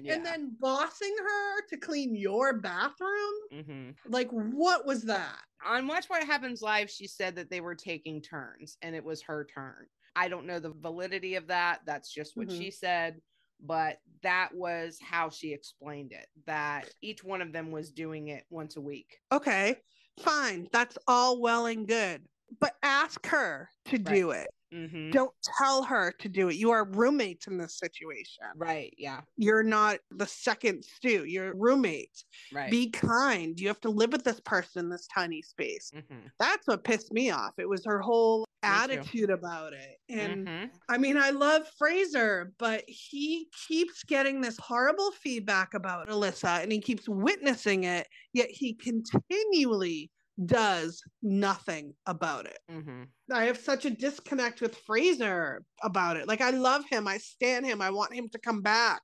yeah. 0.02 0.14
And 0.14 0.26
then 0.26 0.56
bossing 0.62 1.14
her 1.20 1.68
to 1.68 1.78
clean 1.78 2.16
your 2.16 2.60
bathroom? 2.62 3.34
Mhm. 3.52 3.96
Like, 4.08 4.30
what 4.32 4.86
was 4.86 5.04
that? 5.04 5.38
on 5.66 5.88
Watch 5.88 6.06
What 6.10 6.24
Happens 6.24 6.62
Live, 6.62 6.90
she 6.90 7.06
said 7.06 7.36
that 7.36 7.50
they 7.50 7.60
were 7.60 7.76
taking 7.76 8.22
turns 8.22 8.78
and 8.82 8.96
it 8.96 9.04
was 9.04 9.22
her 9.24 9.44
turn. 9.54 9.88
I 10.16 10.30
don't 10.30 10.46
know 10.46 10.58
the 10.60 10.72
validity 10.72 11.36
of 11.36 11.48
that. 11.48 11.82
That's 11.86 12.10
just 12.14 12.38
what 12.38 12.48
Mhm. 12.48 12.58
she 12.58 12.72
said. 12.72 13.22
But 13.60 14.00
that 14.22 14.54
was 14.54 14.98
how 15.02 15.30
she 15.30 15.52
explained 15.52 16.14
it 16.14 16.30
that 16.46 16.90
each 17.02 17.26
one 17.26 17.42
of 17.42 17.52
them 17.52 17.72
was 17.72 17.92
doing 17.92 18.30
it 18.30 18.46
once 18.50 18.78
a 18.78 18.82
week. 18.82 19.20
Okay, 19.34 19.84
fine. 20.22 20.68
That's 20.72 20.98
all 21.08 21.42
well 21.42 21.66
and 21.66 21.88
good. 21.88 22.22
But 22.60 22.74
ask 22.84 23.26
her 23.28 23.70
to 23.86 23.98
do 23.98 24.32
it. 24.32 24.48
Mm-hmm. 24.74 25.12
Don't 25.12 25.34
tell 25.58 25.84
her 25.84 26.14
to 26.20 26.30
do 26.30 26.50
it. 26.50 26.56
You 26.56 26.72
are 26.72 26.86
roommates 26.86 27.48
in 27.48 27.58
this 27.58 27.80
situation. 27.80 28.44
Right. 28.56 28.94
Yeah. 28.98 29.22
You're 29.36 29.64
not 29.64 30.00
the 30.12 30.28
second 30.28 30.84
stew. 30.84 31.26
You're 31.26 31.56
roommates. 31.56 32.26
Right. 32.54 32.70
Be 32.70 32.90
kind. 32.90 33.60
You 33.60 33.68
have 33.68 33.82
to 33.82 33.90
live 33.90 34.12
with 34.12 34.24
this 34.24 34.40
person 34.42 34.86
in 34.86 34.90
this 34.90 35.08
tiny 35.14 35.42
space. 35.42 35.92
mm-hmm. 35.96 36.28
That's 36.40 36.68
what 36.68 36.84
pissed 36.84 37.12
me 37.12 37.32
off. 37.32 37.54
It 37.58 37.68
was 37.68 37.84
her 37.86 38.00
whole. 38.00 38.46
Attitude 38.64 39.30
about 39.30 39.74
it. 39.74 39.98
And 40.10 40.38
Mhm. 40.38 40.80
I 40.90 40.98
mean, 40.98 41.18
I 41.18 41.30
love 41.30 41.68
Fraser, 41.78 42.54
but 42.58 42.84
he 42.88 43.50
keeps 43.68 44.04
getting 44.04 44.42
this 44.42 44.58
horrible 44.58 45.12
feedback 45.12 45.74
about 45.74 46.08
Alyssa 46.10 46.64
and 46.64 46.72
he 46.72 46.82
keeps 46.82 47.08
witnessing 47.08 47.84
it, 47.84 48.08
yet 48.34 48.50
he 48.50 48.74
continually 48.76 50.12
does 50.46 51.02
nothing 51.22 51.94
about 52.08 52.46
it. 52.48 52.58
Mhm. 52.68 53.12
I 53.32 53.46
have 53.46 53.58
such 53.58 53.86
a 53.86 53.92
disconnect 53.92 54.62
with 54.62 54.76
Fraser 54.78 55.64
about 55.84 56.18
it. 56.18 56.28
Like 56.28 56.42
I 56.42 56.50
love 56.52 56.86
him. 56.90 57.08
I 57.08 57.18
stand 57.20 57.66
him. 57.66 57.82
I 57.82 57.92
want 57.92 58.14
him 58.14 58.30
to 58.30 58.40
come 58.40 58.62
back. 58.62 59.02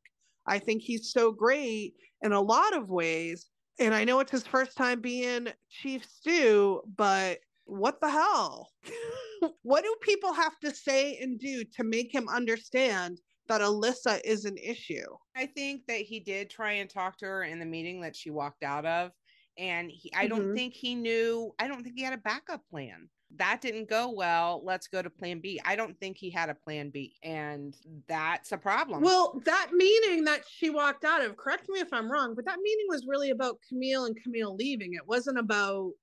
I 0.47 0.59
think 0.59 0.81
he's 0.81 1.11
so 1.11 1.31
great 1.31 1.93
in 2.21 2.31
a 2.31 2.41
lot 2.41 2.75
of 2.75 2.89
ways. 2.89 3.49
And 3.79 3.93
I 3.93 4.03
know 4.03 4.19
it's 4.19 4.31
his 4.31 4.47
first 4.47 4.77
time 4.77 5.01
being 5.01 5.49
Chief 5.69 6.05
Stew, 6.05 6.81
but 6.87 7.39
what 7.65 7.99
the 8.01 8.09
hell? 8.09 8.71
what 9.63 9.83
do 9.83 9.95
people 10.01 10.33
have 10.33 10.57
to 10.59 10.73
say 10.73 11.17
and 11.17 11.39
do 11.39 11.63
to 11.63 11.83
make 11.83 12.13
him 12.13 12.27
understand 12.29 13.19
that 13.47 13.61
Alyssa 13.61 14.21
is 14.23 14.45
an 14.45 14.57
issue? 14.57 15.05
I 15.35 15.45
think 15.47 15.85
that 15.87 16.01
he 16.01 16.19
did 16.19 16.49
try 16.49 16.73
and 16.73 16.89
talk 16.89 17.17
to 17.19 17.25
her 17.25 17.43
in 17.43 17.59
the 17.59 17.65
meeting 17.65 18.01
that 18.01 18.15
she 18.15 18.31
walked 18.31 18.63
out 18.63 18.85
of. 18.85 19.11
And 19.57 19.89
he, 19.89 20.13
I 20.13 20.27
don't 20.27 20.47
Mhm. 20.49 20.55
think 20.55 20.73
he 20.73 20.95
knew, 20.95 21.53
I 21.59 21.67
don't 21.67 21.83
think 21.83 21.97
he 21.97 22.03
had 22.03 22.13
a 22.13 22.17
backup 22.17 22.67
plan. 22.69 23.09
That 23.37 23.61
didn't 23.61 23.89
go 23.89 24.11
well. 24.11 24.61
Let's 24.63 24.87
go 24.87 25.01
to 25.01 25.09
plan 25.09 25.39
B. 25.39 25.59
I 25.63 25.75
don't 25.75 25.97
think 25.99 26.17
he 26.17 26.29
had 26.29 26.49
a 26.49 26.55
plan 26.55 26.89
B. 26.89 27.17
And 27.23 27.75
that's 28.07 28.51
a 28.51 28.57
problem. 28.57 29.01
Well, 29.01 29.41
that 29.45 29.71
meeting 29.73 30.25
that 30.25 30.43
she 30.47 30.69
walked 30.69 31.05
out 31.05 31.21
of, 31.23 31.37
correct 31.37 31.67
me 31.69 31.79
if 31.79 31.91
I'm 31.91 32.11
wrong, 32.11 32.35
but 32.35 32.45
that 32.45 32.59
meeting 32.59 32.85
was 32.89 33.05
really 33.07 33.31
about 33.31 33.61
Camille 33.67 34.05
and 34.05 34.21
Camille 34.21 34.55
leaving. 34.55 34.93
It 34.93 35.07
wasn't 35.07 35.39
about 35.39 35.93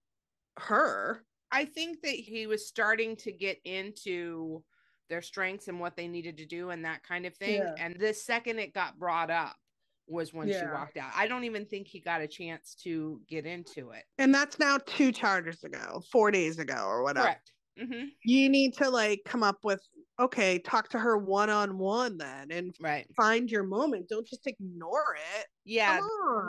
her. 0.58 1.24
I 1.52 1.64
think 1.66 2.00
that 2.02 2.14
he 2.14 2.46
was 2.46 2.66
starting 2.66 3.14
to 3.16 3.32
get 3.32 3.60
into 3.64 4.64
their 5.08 5.22
strengths 5.22 5.68
and 5.68 5.78
what 5.78 5.96
they 5.96 6.08
needed 6.08 6.38
to 6.38 6.46
do 6.46 6.70
and 6.70 6.84
that 6.84 7.02
kind 7.02 7.26
of 7.26 7.36
thing. 7.36 7.62
Yeah. 7.62 7.74
And 7.76 7.96
the 8.00 8.14
second 8.14 8.58
it 8.58 8.72
got 8.72 8.98
brought 8.98 9.30
up 9.30 9.56
was 10.06 10.32
when 10.32 10.48
she 10.48 10.64
walked 10.66 10.96
out. 10.96 11.12
I 11.14 11.28
don't 11.28 11.44
even 11.44 11.66
think 11.66 11.86
he 11.86 12.00
got 12.00 12.20
a 12.20 12.26
chance 12.26 12.74
to 12.82 13.20
get 13.28 13.46
into 13.46 13.90
it. 13.90 14.04
And 14.18 14.34
that's 14.34 14.58
now 14.58 14.78
two 14.86 15.12
charters 15.12 15.62
ago, 15.64 16.02
four 16.10 16.30
days 16.30 16.58
ago, 16.58 16.84
or 16.86 17.02
whatever. 17.02 17.26
Correct. 17.26 17.52
hmm 17.78 18.04
You 18.24 18.48
need 18.48 18.74
to 18.74 18.90
like 18.90 19.20
come 19.24 19.42
up 19.42 19.58
with, 19.64 19.80
okay, 20.18 20.58
talk 20.58 20.88
to 20.90 20.98
her 20.98 21.18
one 21.18 21.50
on 21.50 21.78
one 21.78 22.18
then 22.18 22.50
and 22.50 22.74
Right. 22.80 23.06
find 23.14 23.50
your 23.50 23.62
moment. 23.64 24.08
Don't 24.08 24.26
just 24.26 24.46
ignore 24.46 25.16
it. 25.38 25.46
Yeah. 25.64 26.00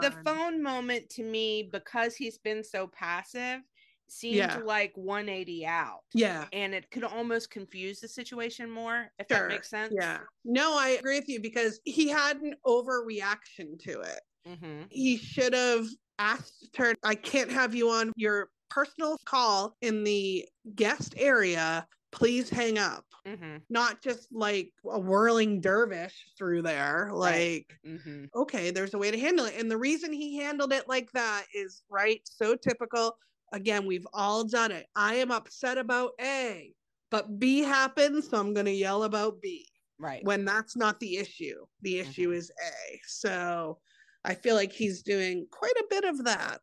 The 0.02 0.12
phone 0.26 0.64
moment 0.64 1.10
to 1.12 1.24
me, 1.24 1.70
because 1.72 2.16
he's 2.16 2.38
been 2.38 2.64
so 2.64 2.88
passive, 2.88 3.62
seemed 4.14 4.38
Yeah. 4.38 4.58
like 4.60 4.96
180 4.96 5.66
out. 5.66 6.04
Yeah. 6.14 6.48
And 6.52 6.74
it 6.74 6.90
could 6.92 7.04
almost 7.04 7.50
confuse 7.50 8.00
the 8.00 8.08
situation 8.08 8.70
more, 8.70 9.12
if 9.20 9.28
Sure. 9.30 9.40
that 9.40 9.48
makes 9.48 9.70
sense. 9.70 9.94
Yeah. 9.98 10.22
No, 10.44 10.78
I 10.78 10.90
agree 10.90 11.20
with 11.20 11.30
you 11.30 11.42
because 11.42 11.80
he 11.86 12.08
had 12.10 12.38
an 12.42 12.56
overreaction 12.66 13.80
to 13.80 14.02
it. 14.02 14.22
hmm 14.46 14.84
he 14.90 15.18
should 15.18 15.54
have 15.54 15.88
asked 16.20 16.76
her, 16.78 16.94
I 17.04 17.16
can't 17.16 17.50
have 17.52 17.74
you 17.74 17.90
on 17.90 18.12
your 18.18 18.50
personal 18.70 19.18
call 19.26 19.76
in 19.82 20.04
the 20.04 20.46
guest 20.76 21.14
area. 21.18 21.88
Please 22.12 22.50
hang 22.50 22.78
up. 22.78 23.06
hmm 23.26 23.58
Not 23.70 24.02
just 24.04 24.28
like 24.32 24.72
a 24.86 25.00
whirling 25.00 25.62
dervish 25.62 26.26
through 26.38 26.62
there. 26.64 27.10
Like, 27.14 27.78
Right. 27.86 28.00
hmm 28.04 28.26
okay, 28.36 28.70
there's 28.72 28.94
a 28.94 28.98
way 28.98 29.12
to 29.12 29.18
handle 29.20 29.46
it. 29.46 29.56
And 29.60 29.72
the 29.72 29.78
reason 29.78 30.12
he 30.14 30.38
handled 30.38 30.74
it 30.74 30.88
like 30.88 31.12
that 31.14 31.46
is 31.56 31.84
right, 31.90 32.22
so 32.26 32.56
typical. 32.56 33.18
Again, 33.54 33.86
we've 33.86 34.08
all 34.14 34.44
done 34.44 34.72
it. 34.72 34.88
I 34.96 35.16
am 35.16 35.32
upset 35.32 35.78
about 35.78 36.12
A, 36.20 36.74
but 37.12 37.40
B 37.40 37.60
happens, 37.60 38.28
so 38.30 38.40
I'm 38.40 38.54
going 38.54 38.66
to 38.66 38.72
yell 38.72 39.04
about 39.04 39.40
B 39.42 39.70
Right. 40.00 40.24
when 40.26 40.44
that's 40.44 40.76
not 40.76 41.00
the 41.00 41.18
issue. 41.18 41.66
The 41.82 42.00
issue 42.00 42.32
Mhm. 42.32 42.36
is 42.36 42.52
A. 42.62 43.00
So 43.06 43.80
I 44.26 44.34
feel 44.34 44.56
like 44.56 44.74
he's 44.74 45.04
doing 45.04 45.48
quite 45.52 45.76
a 45.78 45.86
bit 45.90 46.04
of 46.04 46.26
that. 46.26 46.62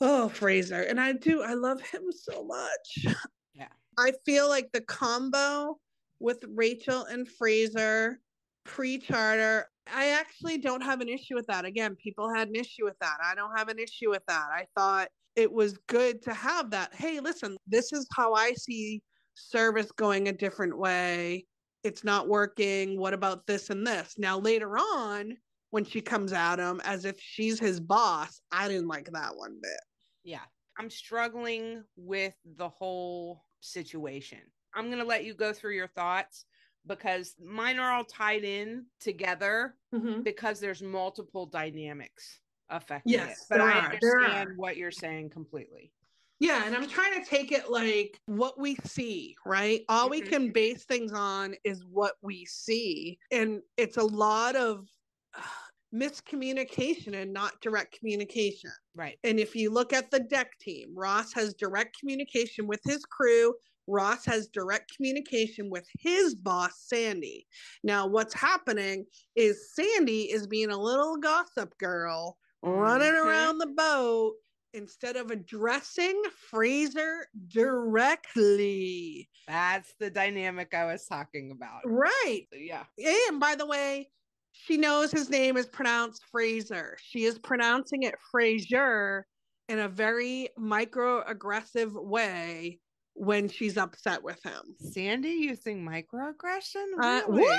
Oh, 0.00 0.28
Fraser. 0.28 0.80
And 0.82 1.00
I 1.00 1.12
do, 1.12 1.42
I 1.42 1.54
love 1.54 1.80
him 1.82 2.10
so 2.12 2.44
much. 2.44 2.88
Yeah. 3.54 3.68
I 3.98 4.12
feel 4.24 4.48
like 4.48 4.70
the 4.70 4.82
combo 4.82 5.80
with 6.20 6.44
Rachel 6.46 7.02
and 7.06 7.28
Fraser 7.28 8.20
pre 8.64 8.98
charter, 8.98 9.68
I 9.88 10.10
actually 10.10 10.58
don't 10.58 10.82
have 10.82 11.00
an 11.00 11.08
issue 11.08 11.34
with 11.34 11.48
that. 11.48 11.64
Again, 11.64 11.96
people 11.96 12.32
had 12.32 12.46
an 12.48 12.54
issue 12.54 12.84
with 12.84 12.96
that. 13.00 13.18
I 13.20 13.34
don't 13.34 13.56
have 13.58 13.68
an 13.68 13.80
issue 13.80 14.10
with 14.10 14.24
that. 14.28 14.46
I 14.52 14.68
thought 14.76 15.10
it 15.38 15.52
was 15.52 15.78
good 15.86 16.20
to 16.22 16.34
have 16.34 16.68
that. 16.70 16.92
Hey, 16.92 17.20
listen, 17.20 17.56
this 17.68 17.92
is 17.92 18.06
how 18.16 18.34
I 18.34 18.52
see 18.54 19.00
service 19.34 19.92
going 19.92 20.26
a 20.28 20.32
different 20.32 20.76
way 20.76 21.46
it's 21.84 22.02
not 22.02 22.26
working. 22.28 22.98
What 22.98 23.14
about 23.14 23.46
this 23.46 23.70
and 23.70 23.86
this? 23.86 24.16
Now, 24.18 24.36
later 24.36 24.76
on, 24.76 25.36
when 25.70 25.84
she 25.84 26.00
comes 26.00 26.32
at 26.32 26.58
him 26.58 26.80
as 26.84 27.04
if 27.04 27.20
she's 27.20 27.60
his 27.60 27.78
boss, 27.78 28.40
I 28.50 28.66
didn't 28.66 28.88
like 28.88 29.08
that 29.12 29.36
one 29.36 29.60
bit. 29.62 29.80
Yeah. 30.24 30.42
I'm 30.76 30.90
struggling 30.90 31.84
with 31.96 32.34
the 32.56 32.68
whole 32.68 33.44
situation. 33.60 34.40
I'm 34.74 34.86
going 34.86 34.98
to 34.98 35.04
let 35.04 35.24
you 35.24 35.34
go 35.34 35.52
through 35.52 35.74
your 35.76 35.86
thoughts, 35.88 36.46
because 36.86 37.36
mine 37.38 37.78
are 37.78 37.92
all 37.92 38.04
tied 38.04 38.42
in 38.44 38.86
together 38.98 39.76
Mhm. 39.94 40.24
because 40.24 40.58
there's 40.58 40.82
multiple 40.82 41.46
dynamics 41.46 42.40
affecting 42.70 43.12
Yes, 43.12 43.40
it. 43.40 43.46
But 43.50 43.60
I 43.60 43.72
are, 43.72 43.84
understand 43.84 44.56
what 44.56 44.76
you're 44.76 44.90
saying 44.90 45.30
completely. 45.30 45.92
Yeah, 46.40 46.64
and 46.66 46.76
I'm 46.76 46.88
trying 46.88 47.20
to 47.22 47.28
take 47.28 47.50
it 47.50 47.68
like 47.68 48.20
what 48.26 48.60
we 48.60 48.76
see, 48.84 49.34
right? 49.44 49.84
All 49.88 50.08
we 50.08 50.22
Mhm. 50.22 50.28
can 50.28 50.52
base 50.52 50.84
things 50.84 51.12
on 51.12 51.56
is 51.64 51.84
what 51.84 52.14
we 52.22 52.44
see. 52.44 53.18
And 53.32 53.62
it's 53.76 53.96
a 53.96 54.04
lot 54.04 54.54
of 54.54 54.88
uh, 55.34 55.42
miscommunication 55.94 57.14
and 57.14 57.32
not 57.32 57.60
direct 57.60 57.98
communication. 57.98 58.70
Right. 58.94 59.18
And 59.24 59.40
if 59.40 59.56
you 59.56 59.70
look 59.70 59.92
at 59.92 60.10
the 60.10 60.20
deck 60.20 60.58
team, 60.60 60.94
Ross 60.94 61.32
has 61.32 61.54
direct 61.54 61.98
communication 61.98 62.66
with 62.66 62.80
his 62.84 63.04
crew. 63.04 63.54
Ross 63.88 64.24
has 64.26 64.48
direct 64.48 64.94
communication 64.94 65.70
with 65.70 65.88
his 65.98 66.34
boss, 66.34 66.84
Sandy. 66.86 67.46
Now, 67.82 68.06
what's 68.06 68.34
happening 68.34 69.06
is 69.34 69.74
Sandy 69.74 70.30
is 70.30 70.46
being 70.46 70.70
a 70.70 70.78
little 70.78 71.16
gossip 71.16 71.76
girl 71.78 72.36
running 72.62 73.12
Mhm. 73.12 73.24
around 73.24 73.58
the 73.58 73.66
boat 73.66 74.36
instead 74.74 75.16
of 75.16 75.30
addressing 75.30 76.22
Fraser 76.50 77.28
directly. 77.48 79.28
That's 79.46 79.94
the 79.98 80.10
dynamic 80.10 80.74
I 80.74 80.84
was 80.84 81.06
talking 81.06 81.50
about. 81.52 81.82
Right. 81.84 82.46
Yeah. 82.52 82.84
And 82.98 83.40
by 83.40 83.54
the 83.54 83.66
way, 83.66 84.10
she 84.52 84.76
knows 84.76 85.10
his 85.10 85.30
name 85.30 85.56
is 85.56 85.66
pronounced 85.66 86.24
Fraser. 86.30 86.98
She 87.00 87.24
is 87.24 87.38
pronouncing 87.38 88.02
it 88.02 88.14
Fraser 88.30 89.26
in 89.68 89.78
a 89.78 89.88
very 89.88 90.48
microaggressive 90.58 91.92
way 91.92 92.80
when 93.14 93.48
she's 93.48 93.76
upset 93.76 94.22
with 94.22 94.42
him. 94.42 94.76
Sandy 94.78 95.30
using 95.30 95.84
microaggression? 95.84 96.86
Uh, 97.00 97.22
Really? 97.28 97.58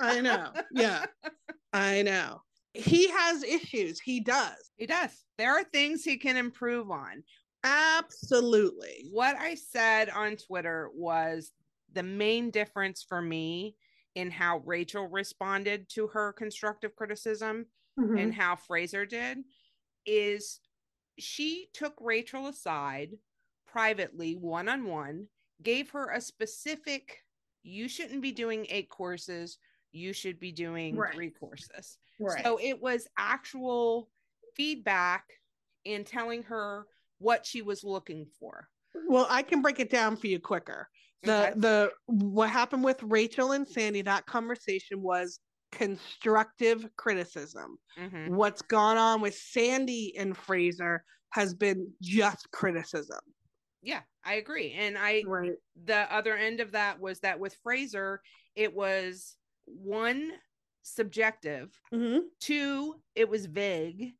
I 0.00 0.20
know. 0.20 0.52
Yeah. 0.72 1.06
I 1.72 2.02
know. 2.02 2.42
He 2.74 3.08
has 3.10 3.42
issues. 3.42 4.00
He 4.00 4.20
does. 4.20 4.70
he 4.76 4.86
does. 4.86 5.10
There 5.38 5.52
are 5.52 5.64
things 5.64 6.04
he 6.04 6.16
can 6.16 6.36
improve 6.36 6.90
on. 6.90 7.22
Absolutely. 7.64 9.06
What 9.10 9.36
I 9.36 9.54
said 9.54 10.08
on 10.10 10.36
Twitter 10.36 10.90
was 10.94 11.52
the 11.92 12.02
main 12.02 12.50
difference 12.50 13.04
for 13.06 13.20
me 13.20 13.76
in 14.14 14.30
how 14.30 14.58
Rachel 14.64 15.06
responded 15.08 15.88
to 15.90 16.06
her 16.08 16.32
constructive 16.32 16.94
criticism 16.96 17.66
Mm-hmm. 18.00 18.16
and 18.16 18.32
how 18.34 18.56
Fraser 18.56 19.04
did 19.04 19.36
is 20.06 20.60
she 21.18 21.68
took 21.74 21.92
Rachel 22.00 22.46
aside 22.46 23.10
privately, 23.66 24.32
one 24.34 24.66
on 24.70 24.86
one, 24.86 25.26
gave 25.62 25.90
her 25.90 26.08
a 26.10 26.18
specific, 26.18 27.18
you 27.62 27.88
shouldn't 27.90 28.22
be 28.22 28.32
doing 28.32 28.66
eight 28.70 28.88
courses, 28.88 29.58
you 29.92 30.14
should 30.14 30.40
be 30.40 30.52
doing 30.52 30.96
Right. 30.96 31.12
three 31.14 31.28
courses. 31.32 31.98
Right. 32.22 32.44
So 32.44 32.58
it 32.60 32.80
was 32.80 33.08
actual 33.18 34.10
feedback 34.54 35.24
and 35.84 36.06
telling 36.06 36.42
her 36.44 36.86
what 37.18 37.46
she 37.46 37.62
was 37.62 37.84
looking 37.84 38.26
for. 38.38 38.68
Well, 39.08 39.26
I 39.30 39.42
can 39.42 39.62
break 39.62 39.80
it 39.80 39.90
down 39.90 40.16
for 40.16 40.26
you 40.26 40.38
quicker. 40.38 40.88
The 41.22 41.48
Okay. 41.50 41.60
the 41.60 41.92
what 42.06 42.50
happened 42.50 42.84
with 42.84 43.02
Rachel 43.02 43.52
and 43.52 43.66
Sandy, 43.66 44.02
that 44.02 44.26
conversation 44.26 45.02
was 45.02 45.40
constructive 45.70 46.88
criticism. 46.96 47.78
Mhm. 47.96 48.30
What's 48.30 48.62
gone 48.62 48.98
on 48.98 49.20
with 49.20 49.34
Sandy 49.34 50.16
and 50.16 50.36
Fraser 50.36 51.04
has 51.30 51.54
been 51.54 51.94
just 52.02 52.50
criticism. 52.50 53.20
Yeah, 53.82 54.02
I 54.24 54.34
agree. 54.34 54.72
And 54.72 54.96
I 54.98 55.22
Right. 55.22 55.52
the 55.84 56.12
other 56.12 56.36
end 56.36 56.60
of 56.60 56.72
that 56.72 57.00
was 57.00 57.20
that 57.20 57.40
with 57.40 57.54
Fraser, 57.62 58.20
it 58.54 58.74
was 58.74 59.36
one 59.64 60.32
subjective, 60.82 61.70
Mm-hmm. 61.92 62.18
two, 62.40 62.96
it 63.14 63.28
was 63.28 63.46
vague, 63.46 64.12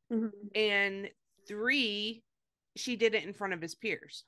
and 0.54 1.09
three, 1.47 2.23
she 2.76 2.97
did 2.97 3.14
it 3.14 3.25
in 3.25 3.33
front 3.33 3.52
of 3.54 3.61
his 3.61 3.75
peers. 3.75 4.25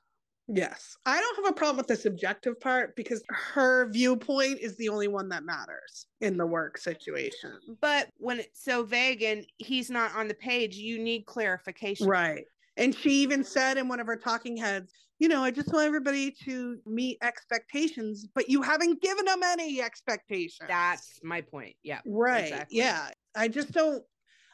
Yes. 0.47 0.95
I 1.07 1.19
don't 1.19 1.35
have 1.45 1.51
a 1.53 1.55
problem 1.55 1.77
with 1.77 1.87
the 1.87 1.95
subjective 1.95 2.59
part 2.59 2.95
because 2.95 3.23
her 3.31 3.89
viewpoint 3.89 4.59
is 4.59 4.77
the 4.77 4.89
only 4.89 5.07
one 5.07 5.27
that 5.29 5.43
matters 5.43 6.05
in 6.21 6.37
the 6.37 6.45
work 6.45 6.77
situation. 6.77 7.53
But 7.81 8.09
when 8.17 8.39
it's 8.39 8.63
so 8.63 8.83
vague 8.83 9.23
and 9.23 9.43
he's 9.57 9.89
not 9.89 10.13
on 10.15 10.27
the 10.27 10.35
page, 10.35 10.75
you 10.75 10.99
need 10.99 11.25
clarification. 11.25 12.07
Right. 12.07 12.45
And 12.77 12.93
she 12.93 13.09
even 13.23 13.43
said 13.43 13.77
in 13.77 13.87
one 13.87 13.99
of 13.99 14.05
her 14.05 14.17
talking 14.17 14.55
heads, 14.57 14.93
you 15.19 15.29
know, 15.29 15.43
I 15.43 15.51
just 15.51 15.71
want 15.71 15.85
everybody 15.85 16.31
to 16.43 16.77
meet 16.85 17.17
expectations, 17.21 18.27
but 18.33 18.49
you 18.49 18.61
haven't 18.61 19.01
given 19.01 19.25
them 19.25 19.41
any 19.43 19.81
expectations. 19.81 20.67
That's 20.67 21.19
my 21.23 21.41
point. 21.41 21.75
Yeah. 21.83 21.99
right. 22.05 22.43
exactly. 22.43 22.77
Yeah. 22.77 23.09
I 23.35 23.47
just 23.47 23.71
don't, 23.71 24.03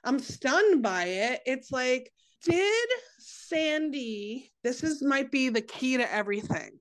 I'm 0.03 0.19
stunned 0.19 0.83
by 0.83 1.05
it. 1.05 1.41
It's 1.45 1.71
like, 1.71 2.11
did 2.43 2.89
Sandy, 3.19 4.51
this 4.63 4.83
is 4.83 5.03
might 5.03 5.31
be 5.31 5.49
the 5.49 5.61
key 5.61 5.97
to 5.97 6.13
everything. 6.13 6.79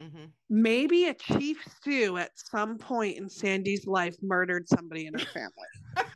hmm 0.00 0.26
Maybe 0.52 1.06
a 1.06 1.14
chief 1.14 1.62
stew 1.76 2.16
at 2.16 2.32
some 2.34 2.76
point 2.76 3.16
in 3.16 3.28
Sandy's 3.28 3.86
life 3.86 4.16
murdered 4.20 4.68
somebody 4.68 5.06
in 5.06 5.14
her 5.14 5.26
family. 5.26 6.06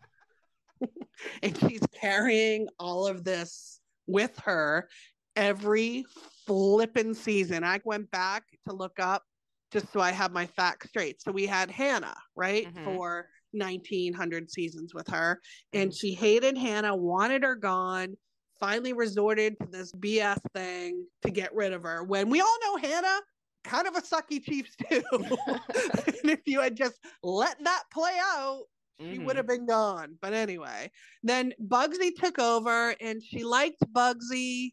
and 1.42 1.56
she's 1.56 1.86
carrying 2.00 2.66
all 2.80 3.06
of 3.06 3.24
this 3.24 3.80
with 4.06 4.36
her 4.40 4.88
every 5.36 6.04
flippin' 6.46 7.14
season. 7.14 7.64
I 7.64 7.80
went 7.84 8.10
back 8.10 8.44
to 8.68 8.74
look 8.74 8.98
up 8.98 9.22
just 9.70 9.92
so 9.92 10.00
I 10.00 10.12
have 10.12 10.32
my 10.32 10.46
facts 10.46 10.88
straight. 10.88 11.20
So 11.20 11.32
we 11.32 11.46
had 11.46 11.70
Hannah, 11.70 12.16
right, 12.36 12.66
Mhm. 12.72 12.84
for 12.84 13.28
1900 13.52 14.50
seasons 14.50 14.94
with 14.94 15.08
her, 15.08 15.40
and 15.72 15.92
she 15.94 16.14
hated 16.14 16.56
Hannah, 16.56 16.94
wanted 16.96 17.42
her 17.42 17.56
gone. 17.56 18.16
Finally, 18.60 18.92
resorted 18.92 19.56
to 19.60 19.66
this 19.66 19.92
BS 19.92 20.38
thing 20.54 21.06
to 21.22 21.30
get 21.30 21.52
rid 21.54 21.72
of 21.72 21.82
her. 21.82 22.04
When 22.04 22.30
we 22.30 22.40
all 22.40 22.58
know 22.62 22.76
Hannah, 22.76 23.20
kind 23.64 23.88
of 23.88 23.96
a 23.96 24.00
sucky 24.00 24.42
Chiefs 24.42 24.76
too. 24.88 25.02
and 25.12 26.30
if 26.30 26.40
you 26.46 26.60
had 26.60 26.76
just 26.76 26.98
let 27.22 27.62
that 27.64 27.82
play 27.92 28.16
out, 28.20 28.64
she 29.00 29.18
Mhm. 29.18 29.24
would 29.26 29.36
have 29.36 29.46
been 29.48 29.66
gone. 29.66 30.18
But 30.20 30.34
anyway, 30.34 30.90
then 31.22 31.52
Bugsy 31.60 32.14
took 32.14 32.38
over 32.38 32.94
and 33.00 33.20
she 33.22 33.42
liked 33.42 33.80
Bugsy, 33.92 34.72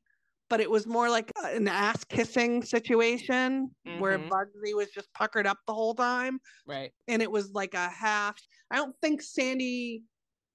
but 0.52 0.60
it 0.60 0.70
was 0.70 0.86
more 0.86 1.10
like 1.10 1.32
an 1.46 1.66
ass 1.70 2.04
kissing 2.04 2.62
situation 2.62 3.74
where 3.86 4.20
Mhm. 4.20 4.30
Bugsy 4.30 4.76
was 4.76 4.92
just 4.92 5.12
puckered 5.14 5.48
up 5.48 5.58
the 5.66 5.74
whole 5.74 5.96
time. 5.96 6.40
Right. 6.68 6.92
And 7.08 7.22
it 7.22 7.32
was 7.32 7.54
like 7.54 7.74
a 7.74 7.88
half. 7.88 8.38
I 8.70 8.76
don't 8.76 8.96
think 9.02 9.22
Sandy 9.22 10.04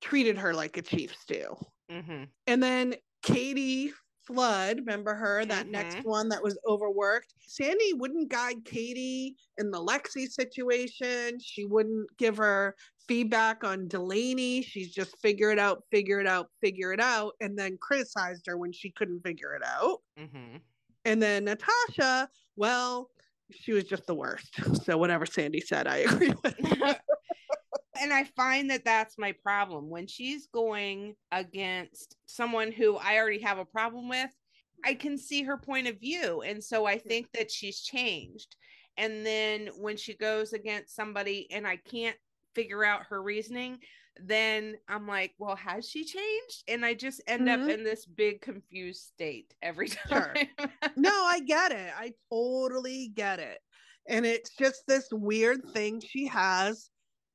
treated 0.02 0.36
her 0.36 0.52
like 0.52 0.76
a 0.76 0.82
chief 0.82 1.16
stew. 1.16 1.56
hmm 1.90 2.24
And 2.46 2.62
then 2.62 2.96
Katie 3.22 3.94
Flood, 4.26 4.78
remember 4.78 5.14
her, 5.14 5.44
that 5.46 5.68
next 5.70 5.98
Mhm. 5.98 6.04
one 6.04 6.28
that 6.30 6.42
was 6.42 6.58
overworked. 6.66 7.34
Sandy 7.46 7.92
wouldn't 7.94 8.28
guide 8.30 8.64
Katie 8.64 9.36
in 9.56 9.70
the 9.70 9.78
Lexi 9.80 10.26
situation. 10.28 11.38
She 11.40 11.64
wouldn't 11.64 12.08
give 12.18 12.36
her 12.38 12.76
feedback 13.08 13.62
on 13.64 13.88
Delaney. 13.88 14.62
She's 14.62 14.92
just 14.92 15.16
figure 15.18 15.50
it 15.50 15.58
out, 15.58 15.84
figure 15.90 16.20
it 16.20 16.26
out, 16.26 16.50
figure 16.60 16.92
it 16.92 17.00
out, 17.00 17.34
and 17.40 17.58
then 17.58 17.78
criticized 17.80 18.46
her 18.46 18.58
when 18.58 18.72
she 18.72 18.90
couldn't 18.90 19.22
figure 19.22 19.54
it 19.54 19.62
out. 19.64 20.00
hmm 20.16 20.56
And 21.04 21.22
then 21.22 21.44
Natasha, 21.44 22.28
well, 22.56 23.10
she 23.50 23.72
was 23.72 23.84
just 23.84 24.06
the 24.06 24.14
worst. 24.14 24.54
So 24.84 24.98
whatever 24.98 25.26
Sandy 25.26 25.60
said, 25.60 25.86
I 25.86 25.98
agree 25.98 26.32
with. 26.42 26.56
and 28.00 28.12
I 28.12 28.24
find 28.24 28.70
that 28.70 28.84
that's 28.84 29.18
my 29.18 29.32
problem 29.32 29.88
when 29.90 30.06
she's 30.06 30.46
going 30.48 31.14
against 31.32 32.16
someone 32.26 32.72
who 32.72 32.96
I 32.96 33.16
already 33.18 33.40
have 33.42 33.58
a 33.58 33.64
problem 33.64 34.08
with. 34.08 34.30
I 34.84 34.94
can 34.94 35.18
see 35.18 35.42
her 35.42 35.56
point 35.56 35.88
of 35.88 35.98
view, 35.98 36.42
and 36.42 36.62
so 36.62 36.84
I 36.86 36.98
think 36.98 37.28
that 37.32 37.50
she's 37.50 37.80
changed. 37.80 38.54
And 38.96 39.26
then 39.26 39.68
when 39.78 39.96
she 39.96 40.16
goes 40.16 40.52
against 40.52 40.94
somebody 40.94 41.50
and 41.50 41.66
I 41.66 41.76
can't 41.76 42.16
figure 42.54 42.84
out 42.84 43.06
her 43.10 43.22
reasoning, 43.22 43.78
then 44.18 44.76
I'm 44.88 45.06
like, 45.06 45.34
well, 45.38 45.56
has 45.56 45.88
she 45.88 46.04
changed? 46.04 46.64
And 46.68 46.84
I 46.84 46.94
just 46.94 47.20
end 47.26 47.48
Mhm. 47.48 47.62
up 47.62 47.68
in 47.68 47.84
this 47.84 48.06
big 48.06 48.40
confused 48.40 49.02
state 49.02 49.54
every 49.60 49.88
Sure. 50.08 50.34
time. 50.34 50.48
no, 50.96 51.10
I 51.10 51.40
get 51.40 51.72
it. 51.72 51.92
I 51.94 52.12
totally 52.30 53.08
get 53.08 53.38
it. 53.40 53.58
And 54.08 54.24
it's 54.24 54.50
just 54.56 54.86
this 54.86 55.08
weird 55.10 55.62
thing 55.74 56.00
she 56.00 56.26
has 56.28 56.90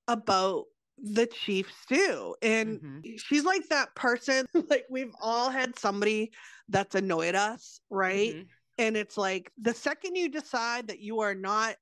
about 0.08 0.66
the 0.98 1.26
chief 1.28 1.72
stew. 1.82 2.36
And 2.42 2.80
Mhm. 2.80 3.20
she's 3.20 3.44
like 3.44 3.68
that 3.70 3.94
person, 3.96 4.46
like 4.70 4.86
we've 4.90 5.14
all 5.20 5.50
had 5.50 5.78
somebody 5.78 6.32
that's 6.70 6.96
annoyed 6.96 7.36
us, 7.36 7.82
right? 7.90 8.36
Mhm. 8.36 8.48
And 8.78 8.98
it's 8.98 9.18
like 9.18 9.52
the 9.58 9.74
second 9.74 10.16
you 10.16 10.30
decide 10.30 10.88
that 10.88 11.00
you 11.00 11.20
are 11.20 11.36
not 11.36 11.76